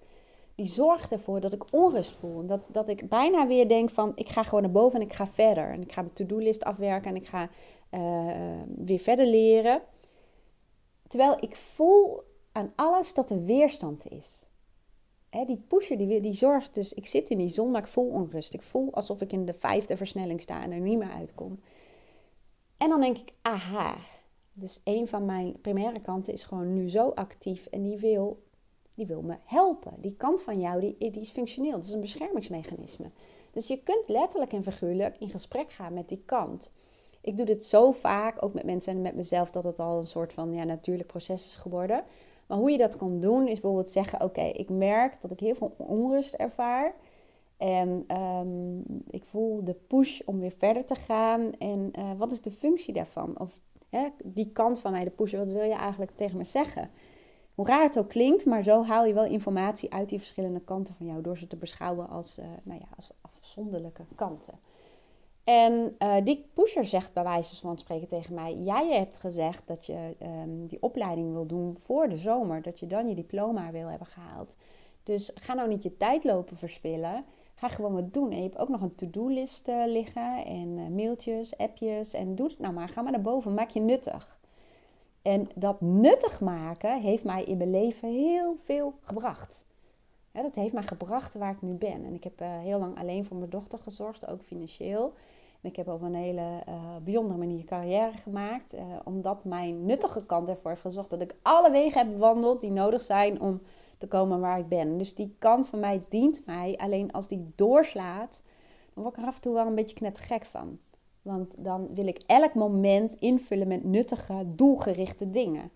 die 0.54 0.66
zorgt 0.66 1.12
ervoor 1.12 1.40
dat 1.40 1.52
ik 1.52 1.64
onrust 1.72 2.16
voel. 2.16 2.46
Dat, 2.46 2.68
dat 2.70 2.88
ik 2.88 3.08
bijna 3.08 3.46
weer 3.46 3.68
denk 3.68 3.90
van, 3.90 4.12
ik 4.14 4.28
ga 4.28 4.42
gewoon 4.42 4.62
naar 4.62 4.70
boven 4.70 5.00
en 5.00 5.06
ik 5.06 5.12
ga 5.12 5.26
verder. 5.26 5.70
En 5.70 5.82
ik 5.82 5.92
ga 5.92 6.00
mijn 6.00 6.14
to-do-list 6.14 6.64
afwerken 6.64 7.10
en 7.10 7.16
ik 7.16 7.26
ga 7.26 7.48
uh, 7.90 8.00
weer 8.76 8.98
verder 8.98 9.26
leren. 9.26 9.82
Terwijl 11.08 11.36
ik 11.40 11.56
voel 11.56 12.22
aan 12.52 12.72
alles 12.74 13.14
dat 13.14 13.30
er 13.30 13.44
weerstand 13.44 14.10
is. 14.10 14.46
die 15.30 15.64
pusher 15.68 15.98
die, 15.98 16.20
die 16.20 16.34
zorgt 16.34 16.74
dus, 16.74 16.92
ik 16.92 17.06
zit 17.06 17.30
in 17.30 17.38
die 17.38 17.48
zon, 17.48 17.70
maar 17.70 17.80
ik 17.80 17.86
voel 17.86 18.08
onrust. 18.08 18.54
Ik 18.54 18.62
voel 18.62 18.94
alsof 18.94 19.20
ik 19.20 19.32
in 19.32 19.46
de 19.46 19.54
vijfde 19.54 19.96
versnelling 19.96 20.40
sta 20.40 20.62
en 20.62 20.72
er 20.72 20.80
niet 20.80 20.98
meer 20.98 21.10
uitkom. 21.10 21.60
En 22.76 22.88
dan 22.88 23.00
denk 23.00 23.18
ik, 23.18 23.32
aha. 23.42 23.96
Dus 24.52 24.80
een 24.84 25.08
van 25.08 25.24
mijn 25.24 25.60
primaire 25.60 26.00
kanten 26.00 26.32
is 26.32 26.42
gewoon 26.42 26.74
nu 26.74 26.90
zo 26.90 27.08
actief 27.08 27.66
en 27.66 27.82
die 27.82 27.98
wil, 27.98 28.42
die 28.94 29.06
wil 29.06 29.22
me 29.22 29.36
helpen. 29.44 29.94
Die 30.00 30.16
kant 30.16 30.42
van 30.42 30.60
jou, 30.60 30.80
die, 30.80 30.96
die 30.98 31.20
is 31.20 31.30
functioneel. 31.30 31.70
Dat 31.70 31.82
is 31.82 31.92
een 31.92 32.00
beschermingsmechanisme. 32.00 33.10
Dus 33.50 33.66
je 33.66 33.82
kunt 33.82 34.08
letterlijk 34.08 34.52
en 34.52 34.62
figuurlijk 34.62 35.16
in 35.18 35.28
gesprek 35.28 35.72
gaan 35.72 35.94
met 35.94 36.08
die 36.08 36.22
kant. 36.24 36.72
Ik 37.20 37.36
doe 37.36 37.46
dit 37.46 37.64
zo 37.64 37.92
vaak, 37.92 38.42
ook 38.42 38.54
met 38.54 38.64
mensen 38.64 38.92
en 38.92 39.02
met 39.02 39.14
mezelf, 39.14 39.50
dat 39.50 39.64
het 39.64 39.78
al 39.78 39.98
een 39.98 40.06
soort 40.06 40.32
van 40.32 40.52
ja, 40.52 40.64
natuurlijk 40.64 41.08
proces 41.08 41.46
is 41.46 41.54
geworden. 41.54 42.04
Maar 42.50 42.58
hoe 42.58 42.70
je 42.70 42.78
dat 42.78 42.96
kan 42.96 43.20
doen 43.20 43.42
is 43.42 43.60
bijvoorbeeld 43.60 43.90
zeggen: 43.90 44.22
Oké, 44.22 44.40
ik 44.40 44.68
merk 44.68 45.16
dat 45.20 45.30
ik 45.30 45.40
heel 45.40 45.54
veel 45.54 45.74
onrust 45.76 46.34
ervaar. 46.34 46.94
En 47.56 48.16
um, 48.16 48.82
ik 49.10 49.24
voel 49.24 49.64
de 49.64 49.74
push 49.74 50.20
om 50.24 50.38
weer 50.38 50.54
verder 50.58 50.84
te 50.84 50.94
gaan. 50.94 51.52
En 51.58 51.92
uh, 51.98 52.10
wat 52.16 52.32
is 52.32 52.40
de 52.40 52.50
functie 52.50 52.94
daarvan? 52.94 53.38
Of 53.38 53.60
hè, 53.88 54.08
die 54.24 54.52
kant 54.52 54.80
van 54.80 54.92
mij, 54.92 55.04
de 55.04 55.10
push, 55.10 55.34
wat 55.34 55.52
wil 55.52 55.62
je 55.62 55.74
eigenlijk 55.74 56.10
tegen 56.16 56.36
me 56.36 56.44
zeggen? 56.44 56.90
Hoe 57.54 57.66
raar 57.66 57.82
het 57.82 57.98
ook 57.98 58.08
klinkt, 58.08 58.46
maar 58.46 58.62
zo 58.62 58.84
haal 58.84 59.04
je 59.04 59.14
wel 59.14 59.24
informatie 59.24 59.92
uit 59.92 60.08
die 60.08 60.18
verschillende 60.18 60.60
kanten 60.60 60.94
van 60.94 61.06
jou 61.06 61.22
door 61.22 61.38
ze 61.38 61.46
te 61.46 61.56
beschouwen 61.56 62.08
als, 62.08 62.38
uh, 62.38 62.44
nou 62.62 62.80
ja, 62.80 62.86
als 62.96 63.12
afzonderlijke 63.20 64.04
kanten. 64.14 64.54
En 65.50 65.96
uh, 65.98 66.14
die 66.24 66.50
pusher 66.54 66.84
zegt 66.84 67.12
bij 67.12 67.22
wijze 67.22 67.56
van 67.56 67.78
spreken 67.78 68.08
tegen 68.08 68.34
mij: 68.34 68.54
Jij 68.54 68.88
hebt 68.88 69.18
gezegd 69.18 69.62
dat 69.66 69.86
je 69.86 70.16
um, 70.22 70.66
die 70.66 70.82
opleiding 70.82 71.32
wil 71.32 71.46
doen 71.46 71.76
voor 71.78 72.08
de 72.08 72.16
zomer, 72.16 72.62
dat 72.62 72.80
je 72.80 72.86
dan 72.86 73.08
je 73.08 73.14
diploma 73.14 73.70
wil 73.70 73.88
hebben 73.88 74.06
gehaald. 74.06 74.56
Dus 75.02 75.30
ga 75.34 75.54
nou 75.54 75.68
niet 75.68 75.82
je 75.82 75.96
tijd 75.96 76.24
lopen 76.24 76.56
verspillen. 76.56 77.24
Ga 77.54 77.68
gewoon 77.68 77.92
wat 77.92 78.12
doen. 78.12 78.30
En 78.30 78.36
je 78.36 78.42
hebt 78.42 78.58
ook 78.58 78.68
nog 78.68 78.80
een 78.80 78.94
to-do-list 78.94 79.68
uh, 79.68 79.82
liggen 79.86 80.44
en 80.44 80.68
uh, 80.68 80.88
mailtjes, 80.88 81.56
appjes. 81.56 82.12
En 82.12 82.34
doe 82.34 82.48
het 82.48 82.58
nou 82.58 82.74
maar. 82.74 82.88
Ga 82.88 83.02
maar 83.02 83.12
naar 83.12 83.20
boven. 83.20 83.54
Maak 83.54 83.70
je 83.70 83.80
nuttig. 83.80 84.38
En 85.22 85.48
dat 85.54 85.80
nuttig 85.80 86.40
maken 86.40 87.00
heeft 87.00 87.24
mij 87.24 87.44
in 87.44 87.56
mijn 87.56 87.70
leven 87.70 88.08
heel 88.08 88.56
veel 88.62 88.94
gebracht. 89.00 89.66
Dat 90.32 90.54
heeft 90.54 90.72
mij 90.72 90.82
gebracht 90.82 91.34
waar 91.34 91.52
ik 91.52 91.62
nu 91.62 91.72
ben. 91.72 92.04
En 92.04 92.14
ik 92.14 92.24
heb 92.24 92.38
heel 92.38 92.78
lang 92.78 92.98
alleen 92.98 93.24
voor 93.24 93.36
mijn 93.36 93.50
dochter 93.50 93.78
gezorgd, 93.78 94.26
ook 94.26 94.42
financieel. 94.42 95.14
Ik 95.62 95.76
heb 95.76 95.88
op 95.88 96.02
een 96.02 96.14
hele 96.14 96.62
uh, 96.68 96.96
bijzondere 97.04 97.38
manier 97.38 97.64
carrière 97.64 98.12
gemaakt. 98.12 98.74
Uh, 98.74 98.80
omdat 99.04 99.44
mijn 99.44 99.84
nuttige 99.84 100.26
kant 100.26 100.48
ervoor 100.48 100.70
heeft 100.70 100.82
gezorgd 100.82 101.10
dat 101.10 101.20
ik 101.20 101.34
alle 101.42 101.70
wegen 101.70 101.98
heb 101.98 102.12
bewandeld 102.12 102.60
die 102.60 102.70
nodig 102.70 103.02
zijn 103.02 103.40
om 103.40 103.60
te 103.98 104.08
komen 104.08 104.40
waar 104.40 104.58
ik 104.58 104.68
ben. 104.68 104.98
Dus 104.98 105.14
die 105.14 105.34
kant 105.38 105.66
van 105.66 105.80
mij 105.80 106.02
dient 106.08 106.46
mij. 106.46 106.76
Alleen 106.78 107.12
als 107.12 107.28
die 107.28 107.52
doorslaat, 107.54 108.42
dan 108.94 109.02
word 109.02 109.16
ik 109.16 109.22
er 109.22 109.28
af 109.28 109.34
en 109.34 109.40
toe 109.40 109.54
wel 109.54 109.66
een 109.66 109.74
beetje 109.74 109.96
knettergek 109.96 110.44
van. 110.44 110.78
Want 111.22 111.64
dan 111.64 111.94
wil 111.94 112.06
ik 112.06 112.22
elk 112.26 112.54
moment 112.54 113.14
invullen 113.14 113.68
met 113.68 113.84
nuttige, 113.84 114.44
doelgerichte 114.46 115.30
dingen. 115.30 115.70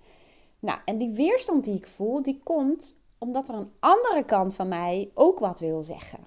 Nou, 0.58 0.78
en 0.84 0.98
die 0.98 1.10
weerstand 1.10 1.64
die 1.64 1.76
ik 1.76 1.86
voel, 1.86 2.22
die 2.22 2.40
komt 2.42 2.98
omdat 3.18 3.48
er 3.48 3.54
een 3.54 3.72
andere 3.78 4.24
kant 4.24 4.54
van 4.54 4.68
mij 4.68 5.10
ook 5.14 5.38
wat 5.38 5.60
wil 5.60 5.82
zeggen. 5.82 6.18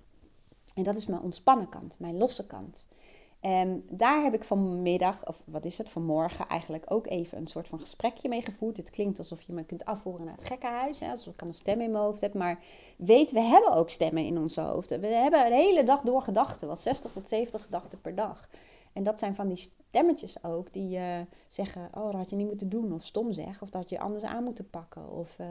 En 0.76 0.84
dat 0.84 0.98
is 0.98 1.08
mijn 1.08 1.22
ontspannen 1.22 1.70
kant, 1.70 2.00
mijn 2.00 2.18
losse 2.18 2.48
kant. 2.48 2.88
En 3.48 3.86
daar 3.90 4.24
heb 4.24 4.34
ik 4.34 4.44
vanmiddag, 4.44 5.28
of 5.28 5.42
wat 5.46 5.66
is 5.66 5.78
het, 5.78 5.90
vanmorgen 5.90 6.48
eigenlijk 6.48 6.86
ook 6.88 7.08
even 7.08 7.38
een 7.38 7.48
soort 7.48 7.68
van 7.68 7.80
gesprekje 7.80 8.30
mee 8.30 8.42
gevoerd. 8.42 8.78
Het 8.78 8.90
klinkt 8.90 9.18
alsof 9.18 9.42
je 9.42 9.54
me 9.54 9.64
kunt 9.64 9.86
afvoeren 9.86 10.26
naar 10.26 10.36
het 10.36 10.46
gekkenhuis, 10.46 11.00
hè, 11.00 11.10
alsof 11.10 11.34
ik 11.34 11.42
een 11.42 11.54
stem 11.54 11.82
in 11.82 11.92
mijn 11.92 12.04
hoofd 12.04 12.22
heb. 12.22 12.34
Maar 12.34 12.64
weet, 12.98 13.32
we 13.32 13.40
hebben 13.40 13.74
ook 13.74 13.90
stemmen 13.90 14.26
in 14.26 14.38
ons 14.38 14.56
hoofd. 14.56 14.90
We 14.90 15.08
hebben 15.08 15.46
de 15.46 15.54
hele 15.54 15.84
dag 15.84 16.02
door 16.02 16.22
gedachten, 16.22 16.68
wel 16.68 16.76
60 16.76 17.12
tot 17.12 17.28
70 17.28 17.64
gedachten 17.64 18.02
per 18.02 18.16
dag. 18.16 18.50
En 18.94 19.04
dat 19.04 19.20
zijn 19.20 19.36
van 19.36 19.48
die 19.48 19.70
stemmetjes 19.90 20.44
ook 20.44 20.74
die 20.74 20.98
uh, 20.98 21.20
zeggen: 21.48 21.90
Oh, 21.94 22.06
dat 22.06 22.14
had 22.14 22.30
je 22.30 22.36
niet 22.36 22.48
moeten 22.48 22.70
doen. 22.70 22.94
Of 22.94 23.06
stom 23.06 23.34
zeg. 23.34 23.62
Of 23.62 23.70
dat 23.70 23.90
je 23.90 24.00
anders 24.00 24.24
aan 24.24 24.44
moeten 24.44 24.70
pakken. 24.70 25.12
Of 25.12 25.40
uh, 25.40 25.48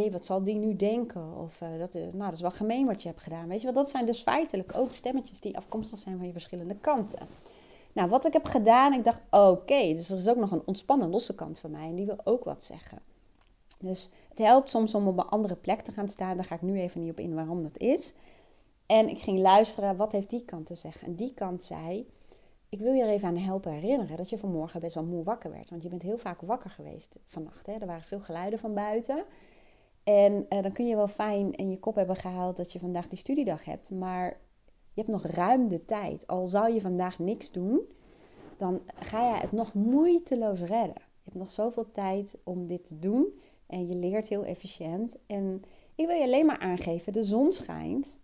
jee, 0.00 0.10
wat 0.10 0.24
zal 0.24 0.42
die 0.42 0.54
nu 0.54 0.76
denken? 0.76 1.36
Of 1.36 1.60
uh, 1.60 1.78
dat, 1.78 1.94
nou, 1.94 2.18
dat 2.18 2.32
is 2.32 2.40
wel 2.40 2.50
gemeen 2.50 2.86
wat 2.86 3.02
je 3.02 3.08
hebt 3.08 3.20
gedaan. 3.20 3.48
Weet 3.48 3.58
je 3.58 3.64
wel, 3.64 3.74
dat 3.74 3.90
zijn 3.90 4.06
dus 4.06 4.22
feitelijk 4.22 4.72
ook 4.76 4.92
stemmetjes 4.92 5.40
die 5.40 5.56
afkomstig 5.56 5.98
zijn 5.98 6.16
van 6.16 6.26
je 6.26 6.32
verschillende 6.32 6.76
kanten. 6.76 7.28
Nou, 7.92 8.08
wat 8.08 8.26
ik 8.26 8.32
heb 8.32 8.44
gedaan, 8.44 8.92
ik 8.92 9.04
dacht: 9.04 9.20
Oké, 9.30 9.92
dus 9.94 10.10
er 10.10 10.16
is 10.16 10.28
ook 10.28 10.36
nog 10.36 10.50
een 10.50 10.62
ontspannen 10.64 11.10
losse 11.10 11.34
kant 11.34 11.58
van 11.58 11.70
mij. 11.70 11.88
En 11.88 11.94
die 11.94 12.06
wil 12.06 12.18
ook 12.24 12.44
wat 12.44 12.62
zeggen. 12.62 12.98
Dus 13.78 14.10
het 14.28 14.38
helpt 14.38 14.70
soms 14.70 14.94
om 14.94 15.06
op 15.08 15.18
een 15.18 15.28
andere 15.28 15.56
plek 15.56 15.80
te 15.80 15.92
gaan 15.92 16.08
staan. 16.08 16.36
Daar 16.36 16.44
ga 16.44 16.54
ik 16.54 16.62
nu 16.62 16.80
even 16.80 17.00
niet 17.00 17.10
op 17.10 17.18
in 17.18 17.34
waarom 17.34 17.62
dat 17.62 17.78
is. 17.78 18.12
En 18.86 19.08
ik 19.08 19.18
ging 19.18 19.38
luisteren, 19.38 19.96
wat 19.96 20.12
heeft 20.12 20.30
die 20.30 20.44
kant 20.44 20.66
te 20.66 20.74
zeggen? 20.74 21.06
En 21.06 21.14
die 21.14 21.34
kant 21.34 21.64
zei, 21.64 22.06
ik 22.68 22.78
wil 22.78 22.92
je 22.92 23.02
er 23.02 23.08
even 23.08 23.28
aan 23.28 23.36
helpen 23.36 23.72
herinneren 23.72 24.16
dat 24.16 24.30
je 24.30 24.38
vanmorgen 24.38 24.80
best 24.80 24.94
wel 24.94 25.04
moe 25.04 25.24
wakker 25.24 25.50
werd. 25.50 25.70
Want 25.70 25.82
je 25.82 25.88
bent 25.88 26.02
heel 26.02 26.18
vaak 26.18 26.40
wakker 26.40 26.70
geweest 26.70 27.18
vannacht. 27.26 27.66
Hè? 27.66 27.72
Er 27.72 27.86
waren 27.86 28.02
veel 28.02 28.20
geluiden 28.20 28.58
van 28.58 28.74
buiten. 28.74 29.24
En 30.04 30.46
uh, 30.48 30.62
dan 30.62 30.72
kun 30.72 30.86
je 30.86 30.96
wel 30.96 31.08
fijn 31.08 31.52
in 31.52 31.70
je 31.70 31.78
kop 31.78 31.94
hebben 31.94 32.16
gehaald 32.16 32.56
dat 32.56 32.72
je 32.72 32.78
vandaag 32.78 33.08
die 33.08 33.18
studiedag 33.18 33.64
hebt. 33.64 33.90
Maar 33.90 34.40
je 34.64 35.00
hebt 35.00 35.08
nog 35.08 35.26
ruim 35.26 35.68
de 35.68 35.84
tijd. 35.84 36.26
Al 36.26 36.46
zou 36.46 36.72
je 36.72 36.80
vandaag 36.80 37.18
niks 37.18 37.52
doen, 37.52 37.80
dan 38.56 38.80
ga 38.98 39.34
je 39.34 39.40
het 39.40 39.52
nog 39.52 39.74
moeiteloos 39.74 40.60
redden. 40.60 40.96
Je 40.96 41.28
hebt 41.30 41.36
nog 41.36 41.50
zoveel 41.50 41.90
tijd 41.90 42.38
om 42.44 42.66
dit 42.66 42.84
te 42.84 42.98
doen. 42.98 43.40
En 43.66 43.86
je 43.86 43.94
leert 43.94 44.28
heel 44.28 44.44
efficiënt. 44.44 45.16
En 45.26 45.62
ik 45.94 46.06
wil 46.06 46.16
je 46.16 46.22
alleen 46.22 46.46
maar 46.46 46.58
aangeven, 46.58 47.12
de 47.12 47.24
zon 47.24 47.52
schijnt. 47.52 48.18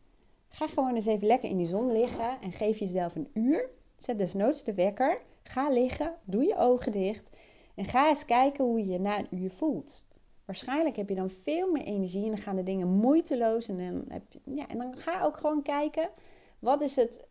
Ga 0.49 0.66
gewoon 0.66 0.94
eens 0.94 1.06
even 1.06 1.26
lekker 1.26 1.50
in 1.50 1.56
die 1.56 1.66
zon 1.66 1.92
liggen 1.92 2.40
en 2.40 2.52
geef 2.52 2.78
jezelf 2.78 3.14
een 3.14 3.30
uur. 3.32 3.68
Zet 3.97 4.18
desnoods 4.18 4.64
de 4.64 4.75
wekker. 4.75 5.18
Ga 5.42 5.68
liggen, 5.68 6.14
doe 6.25 6.44
je 6.44 6.56
ogen 6.56 6.92
dicht 6.92 7.30
en 7.78 7.85
ga 7.85 8.08
eens 8.08 8.25
kijken 8.25 8.64
hoe 8.64 8.78
je 8.78 8.87
je 8.87 9.00
na 9.00 9.18
een 9.18 9.38
uur 9.38 9.50
voelt. 9.50 10.07
Waarschijnlijk 10.48 10.96
heb 10.96 11.08
je 11.08 11.14
dan 11.14 11.30
veel 11.30 11.70
meer 11.70 11.82
energie 11.82 12.22
en 12.22 12.28
dan 12.28 12.38
gaan 12.38 12.56
de 12.56 12.62
dingen 12.62 12.88
moeiteloos. 12.88 13.68
En 13.68 13.78
dan, 13.78 14.04
heb 14.08 14.22
je, 14.28 14.40
ja, 14.44 14.68
en 14.68 14.78
dan 14.78 14.96
ga 14.96 15.22
ook 15.22 15.36
gewoon 15.36 15.62
kijken, 15.62 16.10
wat 16.58 16.80
is 16.80 16.96
het 16.96 17.26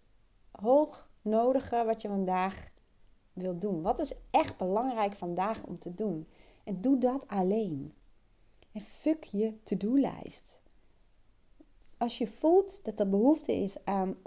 hoog 0.51 1.09
nodige 1.21 1.83
wat 1.85 2.01
je 2.01 2.07
vandaag 2.07 2.69
wilt 3.33 3.61
doen? 3.61 3.81
Wat 3.81 3.99
is 3.99 4.13
echt 4.31 4.57
belangrijk 4.57 5.13
vandaag 5.13 5.63
om 5.63 5.79
te 5.79 5.93
doen? 5.93 6.27
En 6.63 6.81
doe 6.81 6.97
dat 6.97 7.27
alleen. 7.27 7.93
En 8.71 8.81
fuck 8.81 9.23
je 9.23 9.63
to-do-lijst 9.63 10.57
als 11.97 12.17
je 12.17 12.27
voelt 12.27 12.85
dat 12.85 12.99
er 12.99 13.09
behoefte 13.09 13.53
is 13.53 13.77
aan 13.83 14.17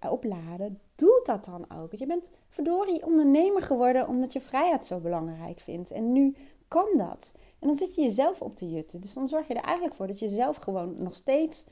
opladen, 0.00 0.80
doe 0.94 1.20
dat 1.24 1.44
dan 1.44 1.70
ook. 1.80 1.94
Je 1.94 2.06
bent 2.06 2.30
verdorie 2.48 3.06
ondernemer 3.06 3.62
geworden 3.62 4.08
omdat 4.08 4.32
je 4.32 4.40
vrijheid 4.40 4.86
zo 4.86 4.98
belangrijk 4.98 5.60
vindt. 5.60 5.90
En 5.90 6.12
nu 6.12 6.36
kan 6.68 6.88
dat. 6.96 7.34
En 7.64 7.70
dan 7.70 7.78
zit 7.78 7.94
je 7.94 8.02
jezelf 8.02 8.40
op 8.40 8.56
te 8.56 8.70
jutten. 8.70 9.00
Dus 9.00 9.14
dan 9.14 9.28
zorg 9.28 9.48
je 9.48 9.54
er 9.54 9.64
eigenlijk 9.64 9.96
voor 9.96 10.06
dat 10.06 10.18
je 10.18 10.28
zelf 10.28 10.56
gewoon 10.56 10.94
nog 11.02 11.14
steeds, 11.14 11.64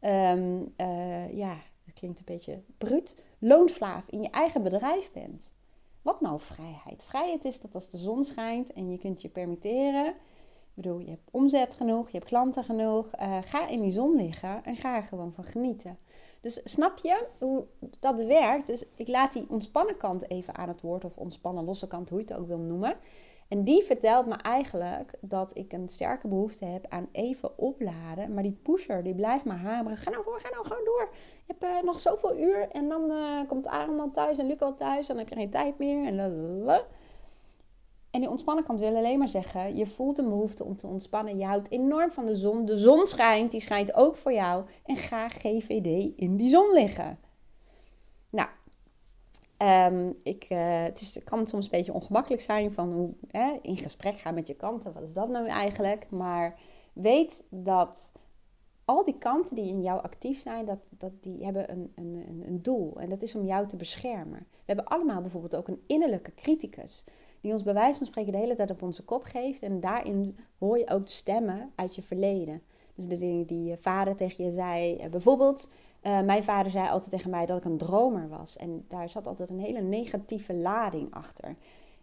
um, 0.00 0.74
uh, 0.76 1.36
ja, 1.36 1.56
dat 1.84 1.94
klinkt 1.94 2.18
een 2.18 2.24
beetje 2.24 2.62
bruut, 2.78 3.16
loonslaaf 3.38 4.08
in 4.08 4.22
je 4.22 4.30
eigen 4.30 4.62
bedrijf 4.62 5.12
bent. 5.12 5.52
Wat 6.02 6.20
nou 6.20 6.40
vrijheid? 6.40 7.04
Vrijheid 7.04 7.44
is 7.44 7.60
dat 7.60 7.74
als 7.74 7.90
de 7.90 7.98
zon 7.98 8.24
schijnt 8.24 8.72
en 8.72 8.90
je 8.90 8.98
kunt 8.98 9.22
je 9.22 9.28
permitteren 9.28 10.14
ik 10.74 10.82
bedoel, 10.86 10.98
je 10.98 11.10
hebt 11.10 11.30
omzet 11.30 11.74
genoeg, 11.74 12.10
je 12.10 12.16
hebt 12.16 12.28
klanten 12.28 12.64
genoeg. 12.64 13.10
Uh, 13.20 13.38
ga 13.42 13.68
in 13.68 13.80
die 13.80 13.90
zon 13.90 14.16
liggen 14.16 14.64
en 14.64 14.76
ga 14.76 14.96
er 14.96 15.02
gewoon 15.02 15.32
van 15.32 15.44
genieten. 15.44 15.98
Dus 16.40 16.60
snap 16.64 16.98
je 16.98 17.26
hoe 17.38 17.64
dat 18.00 18.22
werkt? 18.22 18.66
Dus 18.66 18.84
ik 18.94 19.08
laat 19.08 19.32
die 19.32 19.46
ontspannen 19.48 19.96
kant 19.96 20.30
even 20.30 20.56
aan 20.56 20.68
het 20.68 20.80
woord, 20.80 21.04
of 21.04 21.16
ontspannen 21.16 21.64
losse 21.64 21.86
kant, 21.86 22.08
hoe 22.08 22.18
je 22.18 22.24
het 22.24 22.36
ook 22.36 22.46
wil 22.46 22.58
noemen. 22.58 22.96
En 23.50 23.64
die 23.64 23.82
vertelt 23.82 24.26
me 24.26 24.34
eigenlijk 24.34 25.12
dat 25.20 25.56
ik 25.56 25.72
een 25.72 25.88
sterke 25.88 26.28
behoefte 26.28 26.64
heb 26.64 26.86
aan 26.88 27.08
even 27.12 27.58
opladen. 27.58 28.34
Maar 28.34 28.42
die 28.42 28.58
pusher, 28.62 29.02
die 29.02 29.14
blijft 29.14 29.44
maar 29.44 29.58
hameren. 29.58 29.98
Ga 29.98 30.10
nou 30.10 30.24
door, 30.24 30.40
ga 30.40 30.50
nou 30.50 30.66
gewoon 30.66 30.84
door. 30.84 31.08
Je 31.46 31.54
hebt 31.58 31.64
uh, 31.64 31.82
nog 31.82 32.00
zoveel 32.00 32.38
uur 32.38 32.68
en 32.68 32.88
dan 32.88 33.10
uh, 33.10 33.48
komt 33.48 33.68
Aaron 33.68 33.96
dan 33.96 34.10
thuis 34.10 34.38
en 34.38 34.46
Luc 34.46 34.60
al 34.60 34.74
thuis. 34.74 35.06
Dan 35.06 35.18
heb 35.18 35.28
je 35.28 35.34
geen 35.34 35.50
tijd 35.50 35.78
meer. 35.78 36.06
En. 36.06 36.18
En 38.10 38.20
die 38.20 38.30
ontspannen 38.30 38.64
kant 38.64 38.78
wil 38.78 38.96
alleen 38.96 39.18
maar 39.18 39.28
zeggen, 39.28 39.76
je 39.76 39.86
voelt 39.86 40.18
een 40.18 40.28
behoefte 40.28 40.64
om 40.64 40.76
te 40.76 40.86
ontspannen. 40.86 41.38
Je 41.38 41.44
houdt 41.44 41.70
enorm 41.70 42.10
van 42.10 42.26
de 42.26 42.36
zon. 42.36 42.64
De 42.64 42.78
zon 42.78 43.06
schijnt, 43.06 43.50
die 43.50 43.60
schijnt 43.60 43.94
ook 43.94 44.16
voor 44.16 44.32
jou. 44.32 44.64
En 44.84 44.96
ga 44.96 45.28
GVD 45.28 46.12
in 46.16 46.36
die 46.36 46.48
zon 46.48 46.72
liggen. 46.72 47.18
Um, 49.62 50.14
ik, 50.22 50.46
uh, 50.50 50.82
het, 50.82 51.00
is, 51.00 51.18
kan 51.24 51.46
soms 51.46 51.64
een 51.64 51.70
beetje 51.70 51.92
ongemakkelijk 51.92 52.42
zijn 52.42 52.72
van 52.72 52.92
hoe 52.92 53.10
hè, 53.28 53.58
in 53.62 53.76
gesprek 53.76 54.18
gaan 54.18 54.34
met 54.34 54.46
je 54.46 54.54
kanten. 54.54 54.92
Wat 54.92 55.02
is 55.02 55.12
dat 55.12 55.28
nou 55.28 55.46
eigenlijk? 55.46 56.10
Maar 56.10 56.58
weet 56.92 57.46
dat 57.50 58.12
al 58.84 59.04
die 59.04 59.18
kanten 59.18 59.54
die 59.54 59.68
in 59.68 59.82
jou 59.82 60.02
actief 60.02 60.38
zijn, 60.38 60.64
dat, 60.64 60.92
dat, 60.98 61.12
die 61.20 61.44
hebben 61.44 61.70
een, 61.70 61.92
een, 61.94 62.44
een 62.46 62.62
doel. 62.62 63.00
En 63.00 63.08
dat 63.08 63.22
is 63.22 63.34
om 63.34 63.44
jou 63.44 63.66
te 63.66 63.76
beschermen. 63.76 64.46
We 64.50 64.64
hebben 64.64 64.84
allemaal 64.84 65.20
bijvoorbeeld 65.20 65.56
ook 65.56 65.68
een 65.68 65.82
innerlijke 65.86 66.34
criticus 66.34 67.04
die 67.40 67.52
ons 67.52 67.62
bij 67.62 67.74
wijze 67.74 67.98
van 67.98 68.06
spreken 68.06 68.32
de 68.32 68.38
hele 68.38 68.54
tijd 68.54 68.70
op 68.70 68.82
onze 68.82 69.04
kop 69.04 69.22
geeft. 69.22 69.62
En 69.62 69.80
daarin 69.80 70.36
hoor 70.58 70.78
je 70.78 70.90
ook 70.90 71.06
de 71.06 71.12
stemmen 71.12 71.72
uit 71.74 71.94
je 71.94 72.02
verleden. 72.02 72.62
Dus 72.94 73.06
de 73.06 73.16
dingen 73.16 73.46
die 73.46 73.64
je 73.64 73.76
vader 73.76 74.16
tegen 74.16 74.44
je 74.44 74.50
zei. 74.50 74.96
Eh, 74.96 75.10
bijvoorbeeld, 75.10 75.70
uh, 76.02 76.20
mijn 76.20 76.44
vader 76.44 76.70
zei 76.70 76.88
altijd 76.88 77.10
tegen 77.10 77.30
mij 77.30 77.46
dat 77.46 77.58
ik 77.58 77.64
een 77.64 77.78
dromer 77.78 78.28
was. 78.28 78.56
En 78.56 78.84
daar 78.88 79.08
zat 79.08 79.26
altijd 79.26 79.50
een 79.50 79.60
hele 79.60 79.80
negatieve 79.80 80.54
lading 80.54 81.14
achter. 81.14 81.56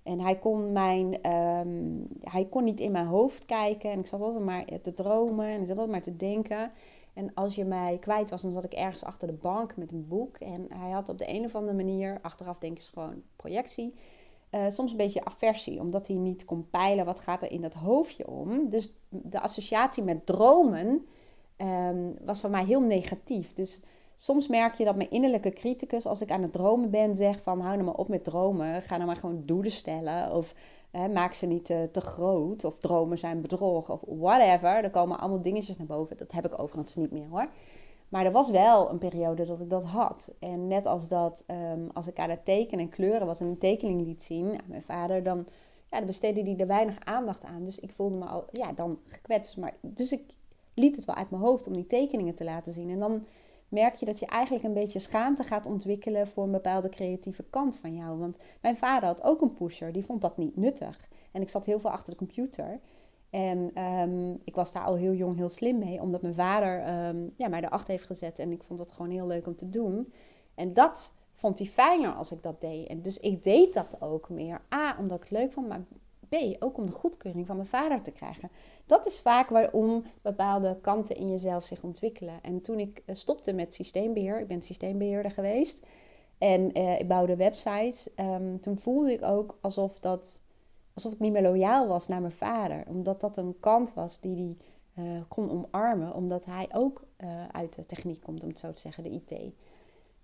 En 0.04 0.20
hij 0.20 0.36
kon, 0.36 0.72
mijn, 0.72 1.32
um, 1.32 2.08
hij 2.24 2.46
kon 2.46 2.64
niet 2.64 2.80
in 2.80 2.92
mijn 2.92 3.06
hoofd 3.06 3.46
kijken. 3.46 3.92
En 3.92 4.00
ik 4.00 4.08
zat 4.08 4.22
altijd 4.22 4.44
maar 4.44 4.66
te 4.82 4.94
dromen 4.94 5.48
en 5.48 5.62
ik 5.62 5.68
zat 5.68 5.78
altijd 5.78 5.90
maar 5.90 6.02
te 6.02 6.16
denken. 6.16 6.70
En 7.14 7.34
als 7.34 7.56
je 7.56 7.66
mij 7.66 7.98
kwijt 8.00 8.30
was, 8.30 8.42
dan 8.42 8.52
zat 8.52 8.64
ik 8.64 8.74
ergens 8.74 9.04
achter 9.04 9.28
de 9.28 9.34
bank 9.34 9.78
met 9.78 9.92
een 9.92 10.08
boek. 10.08 10.38
En 10.38 10.66
hij 10.74 10.90
had 10.90 11.10
op 11.10 11.18
de 11.18 11.34
een 11.34 11.46
of 11.46 11.56
andere 11.56 11.76
manier, 11.76 12.20
achteraf 12.22 12.60
denk 12.60 12.78
ik 12.78 12.84
gewoon 12.84 13.22
projectie, 13.36 13.94
uh, 14.52 14.70
soms 14.70 14.92
een 14.92 14.98
beetje 14.98 15.26
aversie, 15.26 15.80
omdat 15.80 16.08
hij 16.08 16.16
niet 16.16 16.46
kon 16.46 16.70
peilen 16.70 17.06
wat 17.06 17.20
gaat 17.20 17.42
er 17.42 17.52
in 17.52 17.62
dat 17.62 17.74
hoofdje 17.74 18.28
om. 18.28 18.70
Dus 18.70 18.94
de 19.10 19.40
associatie 19.40 20.04
met 20.04 20.26
dromen 20.26 21.06
um, 21.58 22.16
was 22.26 22.40
voor 22.40 22.50
mij 22.50 22.66
heel 22.66 22.82
negatief. 22.82 23.54
Dus 23.54 23.82
soms 24.16 24.48
merk 24.48 24.74
je 24.74 24.86
dat 24.86 24.96
mijn 24.96 25.12
innerlijke 25.12 25.50
criticus, 25.50 26.06
als 26.06 26.22
ik 26.22 26.32
aan 26.32 26.42
het 26.42 26.54
dromen 26.54 26.90
ben, 26.90 27.16
zegt 27.16 27.42
van 27.42 27.60
hou 27.60 27.74
nou 27.74 27.86
maar 27.86 27.96
op 27.96 28.08
met 28.08 28.24
dromen, 28.24 28.82
ga 28.82 28.96
nou 28.96 29.08
maar 29.08 29.18
gewoon 29.18 29.44
doelen 29.46 29.72
stellen 29.72 30.32
of 30.32 30.54
maak 31.14 31.34
ze 31.34 31.46
niet 31.46 31.66
te, 31.66 31.90
te, 31.92 32.02
groot 32.02 32.64
of 32.64 32.80
dromen 32.80 33.18
zijn 33.18 33.42
bedrog 33.42 33.90
of 33.90 34.02
whatever. 34.08 34.84
Er 34.84 34.90
komen 34.90 35.20
allemaal 35.20 35.42
dingetjes 35.42 35.78
naar 35.78 35.88
boven. 35.88 36.18
Dat 36.18 36.32
heb 36.32 36.46
ik 36.46 36.60
overigens 36.60 36.96
niet 36.96 37.12
meer 37.12 37.28
hoor. 37.30 37.50
Maar 38.10 38.26
er 38.26 38.32
was 38.32 38.50
wel 38.50 38.90
een 38.90 38.98
periode 38.98 39.46
dat 39.46 39.62
ik 39.62 39.70
dat 39.70 39.84
had. 39.84 40.32
En 40.40 40.68
net 40.68 40.86
als 40.86 41.08
dat, 41.08 41.44
um, 41.48 41.90
als 41.94 42.08
ik 42.08 42.20
aan 42.20 42.30
het 42.30 42.46
tekenen 42.46 42.86
en 42.86 42.92
kleuren 42.92 43.28
was 43.28 43.40
en 43.40 43.48
een 43.48 43.58
tekening 43.58 44.02
liet 44.06 44.24
zien 44.24 44.46
aan 44.46 44.68
mijn 44.68 44.84
vader, 44.84 45.24
dan, 45.24 45.48
ja, 45.92 45.98
dan 45.98 46.06
besteedde 46.06 46.44
hij 46.44 46.58
er 46.58 46.68
weinig 46.68 47.00
aandacht 47.00 47.44
aan. 47.44 47.64
Dus 47.64 47.80
ik 47.80 47.92
voelde 47.92 48.16
me 48.16 48.26
al, 48.26 48.46
ja, 48.52 48.72
dan 48.72 49.00
gekwetst. 49.06 49.58
Maar, 49.58 49.74
dus 49.82 50.12
ik 50.12 50.22
liet 50.78 50.96
het 50.96 51.06
wel 51.06 51.16
uit 51.16 51.30
mijn 51.30 51.42
hoofd 51.42 51.68
om 51.68 51.74
die 51.74 51.88
tekeningen 51.88 52.36
te 52.36 52.44
laten 52.44 52.74
zien. 52.74 52.90
En 52.90 53.00
dan 53.00 53.26
merk 53.70 53.96
je 53.96 54.06
dat 54.06 54.20
je 54.20 54.26
eigenlijk 54.26 54.66
een 54.66 54.74
beetje 54.74 55.00
schaamte 55.00 55.44
gaat 55.44 55.66
ontwikkelen 55.66 56.28
voor 56.28 56.44
een 56.44 56.52
bepaalde 56.52 56.90
creatieve 56.90 57.44
kant 57.44 57.78
van 57.78 57.96
jou. 57.96 58.18
Want 58.18 58.38
mijn 58.62 58.78
vader 58.78 59.08
had 59.08 59.24
ook 59.24 59.42
een 59.42 59.54
pusher, 59.54 59.92
die 59.92 60.06
vond 60.06 60.22
dat 60.22 60.38
niet 60.38 60.58
nuttig. 60.58 61.10
En 61.32 61.42
ik 61.42 61.50
zat 61.50 61.66
heel 61.66 61.80
veel 61.80 61.90
achter 61.90 62.12
de 62.12 62.18
computer. 62.18 62.80
En 63.30 63.72
ehm, 63.74 64.32
ik 64.44 64.56
was 64.56 64.72
daar 64.72 64.84
al 64.84 64.96
heel 64.96 65.14
jong 65.14 65.36
heel 65.36 65.50
slim 65.50 65.78
mee, 65.78 66.02
omdat 66.02 66.22
mijn 66.22 66.36
vader 66.36 67.08
um, 67.08 67.34
ja, 67.36 67.48
mij 67.48 67.62
erachter 67.62 67.90
heeft 67.90 68.06
gezet. 68.06 68.40
En 68.40 68.52
ik 68.52 68.64
vond 68.64 68.80
dat 68.80 68.92
gewoon 68.92 69.12
heel 69.12 69.28
leuk 69.28 69.48
om 69.48 69.56
te 69.56 69.70
doen. 69.70 70.14
En 70.56 70.74
dat 70.74 71.14
vond 71.34 71.58
hij 71.58 71.68
fijner 71.68 72.14
als 72.14 72.32
ik 72.32 72.44
dat 72.44 72.62
deed. 72.62 72.88
En 72.88 73.02
dus 73.02 73.20
ik 73.20 73.44
deed 73.44 73.74
dat 73.74 74.02
ook 74.02 74.30
meer. 74.30 74.62
A, 74.74 74.96
omdat 75.00 75.22
ik 75.22 75.30
leuk 75.30 75.54
vond, 75.54 75.68
maar 75.68 75.86
Ook 76.60 76.78
om 76.78 76.86
de 76.86 76.92
goedkeuring 76.92 77.48
van 77.48 77.56
mijn 77.56 77.68
vader 77.68 78.02
te 78.02 78.12
krijgen. 78.12 78.50
Dat 78.86 79.06
is 79.06 79.20
vaak 79.20 79.50
waarom 79.50 80.04
bepaalde 80.22 80.78
kanten 80.82 81.16
in 81.16 81.30
jezelf 81.30 81.66
zich 81.66 81.84
ontwikkelen. 81.84 82.40
En 82.42 82.62
toen 82.62 82.80
ik 82.80 83.04
eh, 83.06 83.16
stopte 83.16 83.54
met 83.54 83.74
systeembeheer, 83.74 84.40
ik 84.40 84.48
ben 84.48 84.62
systeembeheerder 84.62 85.32
geweest. 85.32 85.86
En 86.38 86.78
uh, 86.78 87.00
ik 87.00 87.08
bouwde 87.08 87.36
websites. 87.36 88.10
Um, 88.16 88.60
toen 88.60 88.78
voelde 88.78 89.14
ik 89.14 89.24
ook 89.24 89.58
alsof 89.62 90.00
dat 90.00 90.42
alsof 90.94 91.14
ik 91.14 91.20
niet 91.20 91.32
meer 91.32 91.42
loyaal 91.42 91.88
was 91.88 92.08
naar 92.08 92.22
mijn 92.22 92.34
vader. 92.34 92.84
Omdat 92.88 93.22
dat 93.22 93.38
een 93.38 93.58
kant 93.60 93.94
was 93.94 94.20
die 94.20 94.36
hij 94.36 95.06
uh, 95.06 95.22
kon 95.28 95.52
omarmen. 95.52 96.14
Omdat 96.14 96.46
hij 96.46 96.70
ook 96.74 97.06
uit 97.52 97.76
de 97.76 97.86
techniek 97.86 98.22
komt, 98.22 98.44
om 98.44 98.50
het 98.50 98.60
zo 98.60 98.74
te 98.74 98.82
zeggen, 98.82 99.04
de 99.04 99.10
IT. 99.10 99.54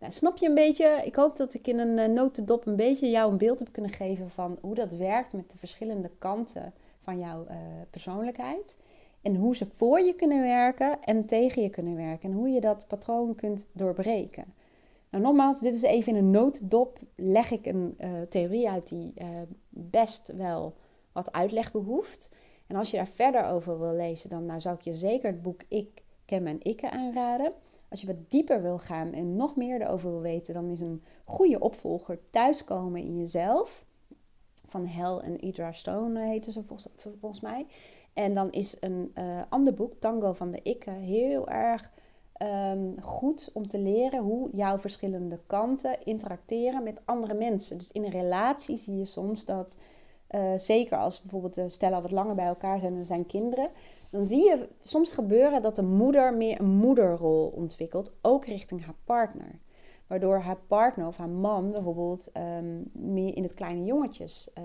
Nou, 0.03 0.15
snap 0.15 0.37
je 0.37 0.47
een 0.47 0.55
beetje? 0.55 1.01
Ik 1.05 1.15
hoop 1.15 1.35
dat 1.35 1.53
ik 1.53 1.67
in 1.67 1.79
een 1.79 2.09
uh, 2.09 2.15
notendop 2.15 2.65
een 2.65 2.75
beetje 2.75 3.09
jou 3.09 3.31
een 3.31 3.37
beeld 3.37 3.59
heb 3.59 3.71
kunnen 3.71 3.91
geven 3.91 4.29
van 4.29 4.57
hoe 4.61 4.75
dat 4.75 4.93
werkt 4.93 5.33
met 5.33 5.51
de 5.51 5.57
verschillende 5.57 6.11
kanten 6.19 6.73
van 7.01 7.19
jouw 7.19 7.45
persoonlijkheid. 7.89 8.77
En 9.21 9.35
hoe 9.35 9.55
ze 9.55 9.65
voor 9.75 9.99
je 10.01 10.13
kunnen 10.13 10.41
werken 10.41 11.03
en 11.03 11.25
tegen 11.25 11.61
je 11.61 11.69
kunnen 11.69 11.95
werken. 11.95 12.29
En 12.29 12.35
hoe 12.35 12.49
je 12.49 12.61
dat 12.61 12.87
patroon 12.87 13.35
kunt 13.35 13.65
doorbreken. 13.71 14.53
Nou, 15.09 15.23
nogmaals, 15.23 15.59
dit 15.59 15.73
is 15.73 15.81
even 15.81 16.15
in 16.15 16.23
een 16.23 16.31
notendop. 16.31 16.99
Leg 17.15 17.51
ik 17.51 17.65
een 17.65 17.97
uh, 17.99 18.21
theorie 18.29 18.69
uit 18.69 18.87
die 18.87 19.13
best 19.69 20.33
wel 20.37 20.73
wat 21.11 21.31
uitleg 21.31 21.71
behoeft. 21.71 22.31
En 22.67 22.75
als 22.75 22.91
je 22.91 22.97
daar 22.97 23.07
verder 23.07 23.45
over 23.45 23.79
wil 23.79 23.93
lezen, 23.93 24.29
dan 24.29 24.45
nou, 24.45 24.61
zou 24.61 24.75
ik 24.75 24.81
je 24.81 24.93
zeker 24.93 25.29
het 25.29 25.41
boek 25.41 25.61
Ik, 25.67 26.03
Kem 26.25 26.47
en 26.47 26.61
Ikke 26.61 26.91
aanraden. 26.91 27.53
Als 27.93 28.01
je 28.01 28.07
wat 28.07 28.29
dieper 28.31 28.61
wil 28.61 28.77
gaan 28.77 29.13
en 29.13 29.35
nog 29.35 29.55
meer 29.55 29.81
erover 29.81 30.09
wil 30.11 30.21
weten, 30.21 30.53
dan 30.53 30.69
is 30.69 30.79
een 30.79 31.03
goede 31.25 31.59
opvolger 31.59 32.19
Thuiskomen 32.29 33.01
in 33.01 33.17
Jezelf. 33.17 33.85
Van 34.65 34.85
Hel 34.85 35.21
en 35.21 35.45
Idra 35.45 35.71
Stone 35.71 36.27
heten 36.27 36.51
ze 36.51 36.63
volgens, 37.19 37.41
mij. 37.41 37.65
En 38.13 38.33
dan 38.33 38.51
is 38.51 38.77
een 38.79 39.11
uh, 39.15 39.41
ander 39.49 39.73
boek, 39.73 39.93
Tango 39.99 40.33
van 40.33 40.51
de 40.51 40.59
Ikke, 40.61 40.91
heel 40.91 41.49
erg 41.49 41.91
um, 42.71 43.01
goed 43.01 43.49
om 43.53 43.67
te 43.67 43.79
leren 43.79 44.23
hoe 44.23 44.49
jouw 44.51 44.79
verschillende 44.79 45.39
kanten 45.47 46.03
interacteren 46.03 46.83
met 46.83 47.01
andere 47.05 47.33
mensen. 47.33 47.77
Dus 47.77 47.91
in 47.91 48.03
een 48.03 48.11
relatie 48.11 48.77
zie 48.77 48.97
je 48.97 49.05
soms 49.05 49.45
dat, 49.45 49.77
uh, 50.35 50.53
zeker 50.57 50.97
als 50.97 51.21
bijvoorbeeld 51.21 51.53
de 51.53 51.69
stellen 51.69 52.01
wat 52.01 52.11
langer 52.11 52.35
bij 52.35 52.45
elkaar 52.45 52.79
zijn 52.79 52.95
en 52.95 53.05
zijn 53.05 53.25
kinderen, 53.25 53.69
dan 54.09 54.25
zie 54.25 54.43
je 54.43 54.69
soms 54.79 55.11
gebeuren 55.11 55.61
dat 55.61 55.75
de 55.75 55.83
moeder 55.83 56.33
meer 56.33 56.59
een 56.59 56.69
moederrol 56.69 57.47
ontwikkelt, 57.55 58.13
ook 58.21 58.45
richting 58.45 58.85
haar 58.85 58.95
partner. 59.03 59.59
Waardoor 60.07 60.37
haar 60.37 60.59
partner 60.67 61.07
of 61.07 61.17
haar 61.17 61.29
man 61.29 61.71
bijvoorbeeld 61.71 62.31
um, 62.37 62.89
meer 62.91 63.35
in 63.35 63.43
het 63.43 63.53
kleine 63.53 63.83
jongetjes, 63.83 64.49
uh, 64.57 64.63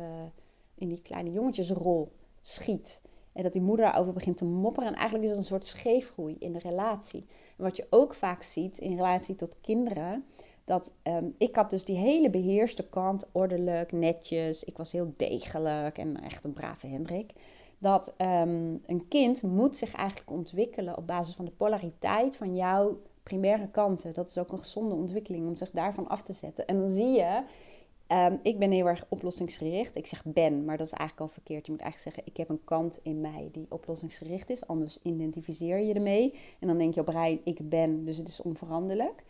in 0.75 0.89
die 0.89 1.03
kleine 1.03 1.33
jongetjesrol 1.33 2.13
schiet. 2.41 3.01
En 3.33 3.43
dat 3.43 3.53
die 3.53 3.63
moeder 3.63 3.87
daarover 3.87 4.13
begint 4.13 4.37
te 4.37 4.45
mopperen. 4.45 4.89
En 4.89 4.95
eigenlijk 4.95 5.25
is 5.25 5.31
het 5.31 5.39
een 5.39 5.47
soort 5.47 5.65
scheefgroei 5.65 6.37
in 6.39 6.53
de 6.53 6.59
relatie. 6.59 7.27
En 7.57 7.65
wat 7.65 7.77
je 7.77 7.87
ook 7.91 8.15
vaak 8.15 8.43
ziet 8.43 8.79
in 8.79 8.97
relatie 8.97 9.37
tot 9.37 9.61
kinderen. 9.61 10.25
Dat 10.69 10.93
um, 11.03 11.35
ik 11.39 11.57
had 11.57 11.71
dus 11.71 11.85
die 11.85 11.97
hele 11.97 12.31
beheerste 12.31 12.89
kant, 12.89 13.27
ordelijk, 13.33 13.93
netjes. 13.93 14.65
Ik 14.65 14.77
was 14.77 14.93
heel 14.93 15.13
degelijk 15.17 15.99
en 15.99 16.23
echt 16.23 16.45
een 16.45 16.53
brave 16.53 16.87
Hendrik. 16.87 17.33
Dat 17.79 18.15
um, 18.19 18.81
een 18.87 19.07
kind 19.09 19.43
moet 19.43 19.77
zich 19.77 19.95
eigenlijk 19.95 20.31
ontwikkelen 20.31 20.97
op 20.97 21.07
basis 21.07 21.35
van 21.35 21.45
de 21.45 21.51
polariteit 21.51 22.37
van 22.37 22.57
jouw 22.57 23.01
primaire 23.23 23.69
kanten. 23.69 24.15
Dat 24.15 24.31
is 24.31 24.39
ook 24.39 24.53
een 24.53 24.59
gezonde 24.59 24.95
ontwikkeling 24.95 25.47
om 25.47 25.57
zich 25.57 25.71
daarvan 25.71 26.09
af 26.09 26.23
te 26.23 26.33
zetten. 26.33 26.67
En 26.67 26.79
dan 26.79 26.89
zie 26.89 27.11
je 27.11 27.43
Ehm, 28.09 28.37
ik 28.43 28.59
ben 28.59 28.71
heel 28.71 28.89
erg 28.89 29.05
oplossingsgericht. 29.09 29.97
Ik 29.97 30.07
zeg 30.07 30.25
ben, 30.25 30.65
maar 30.65 30.77
dat 30.77 30.87
is 30.87 30.93
eigenlijk 30.93 31.31
al 31.31 31.35
verkeerd. 31.35 31.67
Je 31.67 31.73
moet 31.73 31.81
eigenlijk 31.81 32.15
zeggen, 32.15 32.33
ik 32.33 32.39
heb 32.39 32.49
een 32.49 32.65
kant 32.65 33.01
in 33.03 33.21
mij 33.21 33.49
die 33.53 33.67
oplossingsgericht 33.69 34.51
is. 34.51 34.67
Anders 34.67 34.99
identificeer 35.03 35.79
je 35.79 35.95
ermee. 35.95 36.35
En 36.59 36.69
dan 36.69 36.79
denk 36.79 36.95
je 36.95 37.01
op 37.01 37.09
rij, 37.09 37.41
ik 37.45 37.69
ben, 37.69 38.05
dus 38.05 38.17
het 38.17 38.29
is 38.29 38.43
onveranderlijk. 38.43 39.25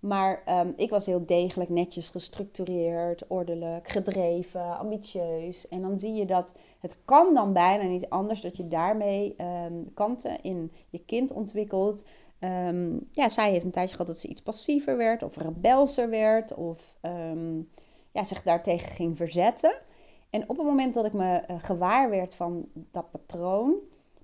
Maar 0.00 0.42
um, 0.48 0.72
ik 0.76 0.90
was 0.90 1.06
heel 1.06 1.26
degelijk, 1.26 1.70
netjes 1.70 2.08
gestructureerd, 2.08 3.26
ordelijk, 3.26 3.88
gedreven, 3.88 4.78
ambitieus. 4.78 5.68
En 5.68 5.82
dan 5.82 5.98
zie 5.98 6.12
je 6.12 6.26
dat 6.26 6.54
het 6.80 6.98
kan 7.04 7.34
dan 7.34 7.52
bijna 7.52 7.82
niet 7.82 8.08
anders 8.08 8.40
dat 8.40 8.56
je 8.56 8.66
daarmee 8.66 9.36
um, 9.40 9.94
kanten 9.94 10.42
in 10.42 10.72
je 10.90 11.04
kind 11.04 11.32
ontwikkelt. 11.32 12.04
ja, 13.12 13.28
zij 13.28 13.50
heeft 13.50 13.64
een 13.64 13.70
tijdje 13.70 13.92
gehad 13.96 14.06
dat 14.06 14.18
ze 14.18 14.28
iets 14.28 14.42
passiever 14.42 14.96
werd 14.96 15.22
of 15.22 15.36
rebelser 15.36 16.10
werd 16.10 16.54
of 16.54 16.98
ja, 18.12 18.24
zich 18.24 18.42
daartegen 18.42 18.90
ging 18.90 19.16
verzetten. 19.16 19.74
En 20.30 20.42
op 20.48 20.56
het 20.56 20.66
moment 20.66 20.94
dat 20.94 21.04
ik 21.04 21.12
me 21.12 21.42
uh, 21.50 21.56
gewaar 21.58 22.10
werd 22.10 22.34
van 22.34 22.68
dat 22.90 23.10
patroon, 23.10 23.74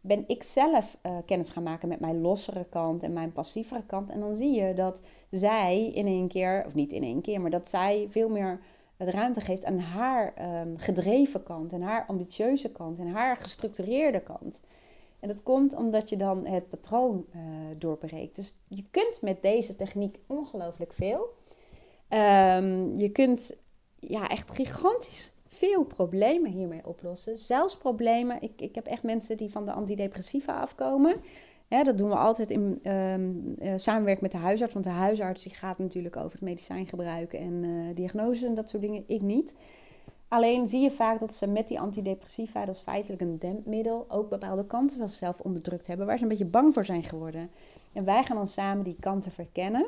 ben 0.05 0.25
ik 0.27 0.43
zelf 0.43 0.97
uh, 1.03 1.17
kennis 1.27 1.51
gaan 1.51 1.63
maken 1.63 1.89
met 1.89 2.01
mijn 2.01 2.21
lossere 2.21 2.65
kant 2.65 3.03
en 3.03 3.13
mijn 3.13 3.33
passievere 3.33 3.83
kant. 3.87 4.11
En 4.11 4.21
dan 4.21 4.37
zie 4.37 4.61
je 4.61 4.75
dat 4.75 5.01
zij 5.31 5.87
in 5.87 6.07
één 6.07 6.29
keer, 6.29 6.65
of 6.67 6.75
niet 6.75 6.93
in 6.93 7.03
één 7.03 7.21
keer, 7.21 7.41
maar 7.41 7.51
dat 7.51 7.69
zij 7.69 8.07
veel 8.11 8.29
meer 8.29 8.61
de 8.97 9.11
ruimte 9.11 9.41
geeft 9.41 9.65
aan 9.65 9.79
haar 9.79 10.35
um, 10.61 10.79
gedreven 10.79 11.43
kant 11.43 11.73
en 11.73 11.83
haar 11.83 12.05
ambitieuze 12.07 12.73
kant 12.73 12.99
en 12.99 13.07
haar 13.07 13.37
gestructureerde 13.37 14.21
kant. 14.21 14.61
En 15.21 15.29
dat 15.29 15.43
komt 15.43 15.75
omdat 15.75 16.09
je 16.09 16.17
dan 16.17 16.47
het 16.47 16.69
patroon 16.69 17.27
uh, 17.35 17.43
doorbreekt. 17.79 18.37
Dus 18.37 18.55
je 18.69 18.85
kunt 18.91 19.23
met 19.23 19.43
deze 19.43 19.77
techniek 19.77 20.19
ongelooflijk 20.27 20.93
veel. 20.93 21.35
Um, 22.09 22.97
je 22.97 23.11
kunt 23.13 23.57
ja, 23.99 24.29
echt 24.29 24.51
gigantisch 24.51 25.33
veel 25.67 25.85
problemen 25.85 26.51
hiermee 26.51 26.87
oplossen. 26.87 27.39
Zelfs 27.39 27.77
problemen, 27.77 28.43
ik, 28.43 28.61
ik 28.61 28.75
heb 28.75 28.87
echt 28.87 29.03
mensen 29.03 29.37
die 29.37 29.51
van 29.51 29.65
de 29.65 29.73
antidepressiva 29.73 30.61
afkomen. 30.61 31.15
dat 31.69 31.99
doen 31.99 32.09
we 32.09 32.17
altijd 32.17 32.51
in 32.51 32.91
um, 32.91 33.55
uh, 33.59 33.73
samenwerking 33.77 34.21
met 34.21 34.41
de 34.41 34.47
huisarts. 34.47 34.73
Want 34.73 34.85
de 34.85 34.91
huisarts 34.91 35.43
die 35.43 35.55
gaat 35.55 35.79
natuurlijk 35.79 36.17
over 36.17 36.33
het 36.33 36.41
medicijn 36.41 36.87
gebruiken 36.87 37.39
en 37.39 37.63
uh, 37.63 37.95
diagnoses 37.95 38.43
en 38.43 38.55
dat 38.55 38.69
soort 38.69 38.83
dingen. 38.83 39.05
Ik 39.07 39.21
niet. 39.21 39.55
Alleen 40.29 40.67
zie 40.67 40.81
je 40.81 40.91
vaak 40.91 41.21
dat 41.21 41.35
ze 41.35 41.47
met 41.47 41.69
die 41.69 41.81
antidepressiva, 41.81 42.65
dat 42.65 42.75
is 42.75 42.81
feitelijk 42.81 43.23
een 43.23 43.39
dempmiddel, 43.39 44.07
ook 44.09 44.29
bepaalde 44.29 44.67
kanten 44.67 44.99
van 44.99 45.09
zichzelf 45.09 45.41
onderdrukt 45.41 45.87
hebben, 45.87 46.07
waar 46.07 46.17
ze 46.17 46.23
een 46.23 46.29
beetje 46.29 46.45
bang 46.45 46.73
voor 46.73 46.85
zijn 46.85 47.03
geworden. 47.03 47.51
En 47.93 48.05
wij 48.05 48.23
gaan 48.23 48.37
dan 48.37 48.47
samen 48.47 48.85
die 48.85 48.97
kanten 49.01 49.33
verkennen. 49.33 49.87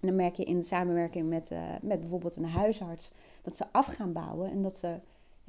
En 0.00 0.08
dan 0.08 0.16
merk 0.16 0.36
je 0.36 0.44
in 0.44 0.64
samenwerking 0.64 1.28
met, 1.28 1.50
uh, 1.50 1.60
met 1.82 2.00
bijvoorbeeld 2.00 2.36
een 2.36 2.44
huisarts 2.44 3.12
dat 3.42 3.56
ze 3.56 3.64
af 3.72 3.86
gaan 3.86 4.12
bouwen 4.12 4.50
en 4.50 4.62
dat 4.62 4.78
ze 4.78 4.94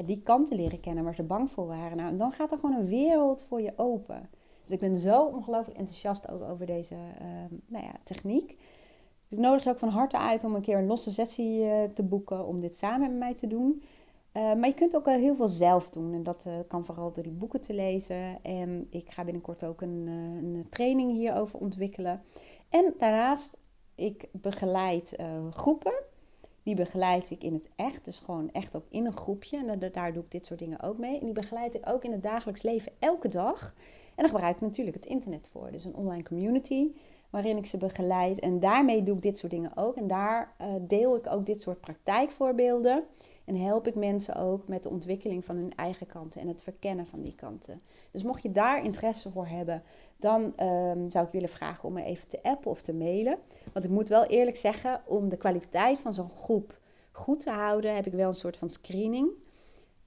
die 0.06 0.22
kanten 0.24 0.56
leren 0.56 0.80
kennen 0.80 1.04
waar 1.04 1.16
ze 1.16 1.24
bang 1.24 1.52
voor 1.52 1.68
waren. 1.68 1.98
Nou, 1.98 2.10
en 2.10 2.18
dan 2.18 2.32
gaat 2.32 2.52
er 2.52 2.58
gewoon 2.58 2.76
een 2.76 2.88
wereld 2.88 3.44
voor 3.44 3.62
je 3.62 3.74
open. 3.76 4.30
Dus 4.62 4.72
ik 4.72 4.80
ben 4.80 4.98
zo 4.98 5.24
ongelooflijk 5.26 5.78
enthousiast 5.78 6.32
ook 6.32 6.42
over 6.42 6.66
deze 6.66 6.94
uh, 6.96 7.60
nou 7.66 7.84
ja, 7.86 7.92
techniek. 8.04 8.48
Dus 9.28 9.38
ik 9.38 9.38
nodig 9.38 9.64
je 9.64 9.70
ook 9.70 9.80
van 9.80 9.90
harte 9.90 10.18
uit 10.18 10.44
om 10.44 10.56
een 10.56 10.62
keer 10.62 10.78
een 10.78 10.86
losse 10.86 11.14
sessie 11.14 11.62
uh, 11.62 11.84
te 11.84 12.04
boeken 12.04 12.46
om 12.46 12.62
dit 12.62 12.76
samen 12.76 13.10
met 13.10 13.20
mij 13.20 13.34
te 13.34 13.48
doen. 13.48 13.84
Uh, 14.34 14.54
maar 14.54 14.68
je 14.68 14.74
kunt 14.74 14.96
ook 14.96 15.06
heel 15.06 15.36
veel 15.36 15.48
zelf 15.48 15.90
doen. 15.90 16.14
En 16.14 16.24
dat 16.24 16.48
kan 16.68 16.86
vooral 16.86 17.12
door 17.12 17.24
die 17.24 17.32
boeken 17.32 17.62
te 17.62 17.74
lezen. 17.74 18.44
En 18.44 18.88
ik 18.90 19.12
ga 19.12 19.24
binnenkort 19.24 19.66
ook 19.66 19.82
een, 19.82 20.08
een 20.08 20.66
training 20.70 21.12
hierover 21.12 21.60
ontwikkelen. 21.60 22.22
En 22.70 22.94
daarnaast, 22.98 23.58
ik 24.00 24.28
begeleid 24.32 25.16
groepen 25.52 25.94
die 26.70 26.76
begeleid 26.76 27.30
ik 27.30 27.44
in 27.44 27.54
het 27.54 27.70
echt, 27.76 28.06
dus 28.06 28.20
gewoon 28.20 28.52
echt 28.52 28.76
ook 28.76 28.86
in 28.90 29.06
een 29.06 29.18
groepje. 29.18 29.58
En 29.58 29.92
daar 29.92 30.14
doe 30.14 30.24
ik 30.24 30.32
dit 30.32 30.46
soort 30.46 30.60
dingen 30.60 30.82
ook 30.82 30.98
mee. 30.98 31.20
En 31.20 31.26
die 31.26 31.34
begeleid 31.34 31.76
ik 31.76 31.90
ook 31.90 32.04
in 32.04 32.12
het 32.12 32.24
dagelijks 32.24 32.62
leven 32.62 32.92
elke 33.00 33.28
dag. 33.28 33.74
En 34.16 34.26
daar 34.26 34.30
gebruik 34.30 34.56
ik 34.56 34.62
natuurlijk 34.62 34.96
het 34.96 35.06
internet 35.06 35.50
voor. 35.52 35.72
Dus 35.72 35.86
een 35.86 35.96
online 35.96 36.24
community 36.24 36.92
waarin 37.30 37.58
ik 37.58 37.66
ze 37.66 37.78
begeleid. 37.78 38.40
En 38.40 38.60
daarmee 38.60 39.04
doe 39.04 39.16
ik 39.16 39.22
dit 39.22 39.38
soort 39.38 39.52
dingen 39.52 39.78
ook. 39.78 39.96
En 39.96 40.08
daar 40.08 40.56
uh, 40.62 40.68
deel 40.82 41.16
ik 41.16 41.28
ook 41.32 41.46
dit 41.46 41.62
soort 41.62 41.82
praktijkvoorbeelden. 41.82 43.04
En 43.46 43.56
help 43.56 43.88
ik 43.88 43.96
mensen 43.96 44.36
ook 44.36 44.68
met 44.68 44.84
de 44.84 44.90
ontwikkeling 44.90 45.46
van 45.46 45.56
hun 45.56 45.76
eigen 45.76 46.08
kanten 46.08 46.42
en 46.42 46.48
het 46.48 46.64
verkennen 46.64 47.08
van 47.08 47.22
die 47.22 47.36
kanten. 47.36 47.82
Dus 48.12 48.24
mocht 48.24 48.42
je 48.42 48.52
daar 48.52 48.84
interesse 48.84 49.32
voor 49.32 49.48
hebben, 49.48 49.84
dan 50.20 50.54
um, 50.60 51.10
zou 51.10 51.26
ik 51.26 51.32
willen 51.32 51.50
vragen 51.50 51.88
om 51.88 51.94
me 51.94 52.04
even 52.04 52.28
te 52.28 52.44
appen 52.44 52.72
of 52.72 52.82
te 52.82 52.94
mailen. 52.94 53.38
Want 53.74 53.86
ik 53.86 53.92
moet 53.92 54.10
wel 54.10 54.26
eerlijk 54.26 54.58
zeggen, 54.58 55.02
om 55.06 55.30
de 55.30 55.38
kwaliteit 55.38 56.00
van 56.00 56.14
zo'n 56.14 56.30
groep 56.30 56.80
goed 57.12 57.40
te 57.40 57.50
houden, 57.52 57.96
heb 57.96 58.06
ik 58.06 58.14
wel 58.14 58.28
een 58.28 58.34
soort 58.34 58.58
van 58.58 58.70
screening. 58.70 59.30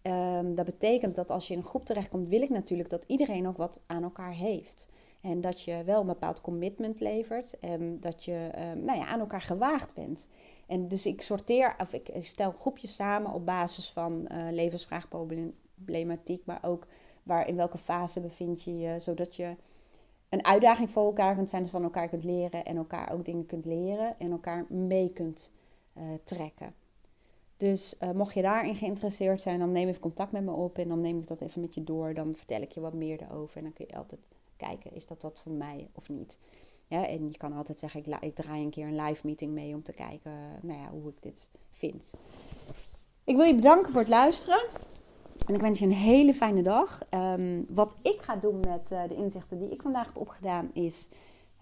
Um, 0.03 0.55
dat 0.55 0.65
betekent 0.65 1.15
dat 1.15 1.31
als 1.31 1.47
je 1.47 1.53
in 1.53 1.59
een 1.59 1.67
groep 1.67 1.85
terechtkomt, 1.85 2.29
wil 2.29 2.43
ik 2.43 2.49
natuurlijk 2.49 2.91
dat 2.91 3.05
iedereen 3.07 3.49
ook 3.49 3.57
wat 3.57 3.81
aan 3.87 4.03
elkaar 4.03 4.33
heeft. 4.33 4.89
En 5.21 5.41
dat 5.41 5.63
je 5.63 5.83
wel 5.85 6.01
een 6.01 6.07
bepaald 6.07 6.41
commitment 6.41 7.01
levert 7.01 7.59
en 7.59 8.01
dat 8.01 8.25
je 8.25 8.51
um, 8.73 8.85
nou 8.85 8.99
ja, 8.99 9.07
aan 9.07 9.21
elkaar 9.21 9.41
gewaagd 9.41 9.95
bent. 9.95 10.29
En 10.67 10.89
dus 10.89 11.07
ik 11.07 11.23
sorteer, 11.23 11.75
of 11.79 11.93
ik 11.93 12.11
stel 12.19 12.51
groepjes 12.51 12.95
samen 12.95 13.33
op 13.33 13.47
basis 13.47 13.91
van 13.91 14.29
uh, 14.33 14.47
levensvraagproblematiek, 14.51 16.45
maar 16.45 16.61
ook 16.63 16.87
waar 17.23 17.49
in 17.49 17.57
welke 17.57 17.79
fase 17.79 18.21
bevind 18.21 18.63
je 18.63 18.79
je, 18.79 19.01
zodat 19.01 19.37
je 19.37 19.57
een 20.33 20.45
uitdaging 20.45 20.91
voor 20.91 21.05
elkaar 21.05 21.35
kunt 21.35 21.49
zijn, 21.49 21.63
dus 21.63 21.71
van 21.71 21.83
elkaar 21.83 22.09
kunt 22.09 22.25
leren 22.25 22.65
en 22.65 22.77
elkaar 22.77 23.13
ook 23.13 23.25
dingen 23.25 23.47
kunt 23.47 23.65
leren 23.65 24.19
en 24.19 24.31
elkaar 24.31 24.65
mee 24.69 25.13
kunt 25.13 25.53
uh, 25.99 26.03
trekken. 26.25 26.75
Dus 27.57 27.97
uh, 28.03 28.11
mocht 28.11 28.35
je 28.35 28.43
daarin 28.43 28.75
geïnteresseerd 28.75 29.41
zijn, 29.41 29.59
dan 29.59 29.73
neem 29.73 29.89
even 29.89 30.01
contact 30.01 30.33
met 30.33 30.45
me 30.45 30.51
op 30.51 30.79
en 30.79 30.89
dan 30.89 31.01
neem 31.01 31.19
ik 31.19 31.27
dat 31.27 31.41
even 31.41 31.61
met 31.61 31.75
je 31.75 31.85
door. 31.85 32.15
Dan 32.15 32.37
vertel 32.37 32.61
ik 32.61 32.73
je 32.73 32.81
wat 32.81 32.93
meer 32.93 33.23
erover 33.23 33.57
en 33.57 33.63
dan 33.63 33.73
kun 33.73 33.85
je 33.89 33.97
altijd 33.97 34.29
kijken, 34.57 34.95
is 34.95 35.07
dat 35.07 35.23
wat 35.23 35.41
voor 35.41 35.53
mij 35.53 35.89
of 35.93 36.09
niet. 36.09 36.39
Ja, 36.87 37.07
en 37.07 37.31
je 37.31 37.37
kan 37.37 37.53
altijd 37.53 37.79
zeggen, 37.79 38.01
ik, 38.07 38.17
ik 38.21 38.35
draai 38.35 38.63
een 38.63 38.71
keer 38.71 38.87
een 38.87 39.03
live 39.03 39.27
meeting 39.27 39.53
mee 39.53 39.75
om 39.75 39.83
te 39.83 39.93
kijken 39.93 40.33
nou 40.63 40.81
ja, 40.81 40.91
hoe 40.91 41.09
ik 41.09 41.23
dit 41.23 41.51
vind. 41.71 42.15
Ik 43.25 43.37
wil 43.37 43.45
je 43.45 43.55
bedanken 43.55 43.93
voor 43.93 44.01
het 44.01 44.11
luisteren. 44.11 44.65
En 45.47 45.55
ik 45.55 45.61
wens 45.61 45.79
je 45.79 45.85
een 45.85 45.93
hele 45.93 46.35
fijne 46.35 46.63
dag. 46.63 47.01
Um, 47.11 47.67
wat 47.69 47.97
ik 48.03 48.21
ga 48.21 48.37
doen 48.37 48.61
met 48.61 48.91
uh, 48.93 49.03
de 49.09 49.15
inzichten 49.15 49.59
die 49.59 49.71
ik 49.71 49.83
vandaag 49.83 50.07
heb 50.07 50.17
opgedaan 50.17 50.71
is 50.73 51.09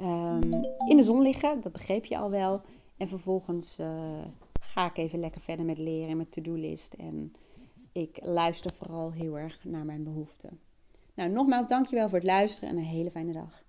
um, 0.00 0.52
in 0.88 0.96
de 0.96 1.02
zon 1.02 1.22
liggen. 1.22 1.60
Dat 1.60 1.72
begreep 1.72 2.04
je 2.04 2.18
al 2.18 2.30
wel. 2.30 2.60
En 2.96 3.08
vervolgens 3.08 3.78
uh, 3.78 3.88
ga 4.60 4.86
ik 4.86 4.96
even 4.96 5.20
lekker 5.20 5.40
verder 5.40 5.64
met 5.64 5.78
leren 5.78 6.16
met 6.16 6.32
to-do-list. 6.32 6.94
En 6.94 7.32
ik 7.92 8.18
luister 8.22 8.72
vooral 8.74 9.12
heel 9.12 9.38
erg 9.38 9.64
naar 9.64 9.84
mijn 9.84 10.04
behoeften. 10.04 10.60
Nou, 11.14 11.30
nogmaals 11.30 11.68
dankjewel 11.68 12.08
voor 12.08 12.18
het 12.18 12.26
luisteren 12.26 12.68
en 12.68 12.76
een 12.76 12.82
hele 12.82 13.10
fijne 13.10 13.32
dag. 13.32 13.62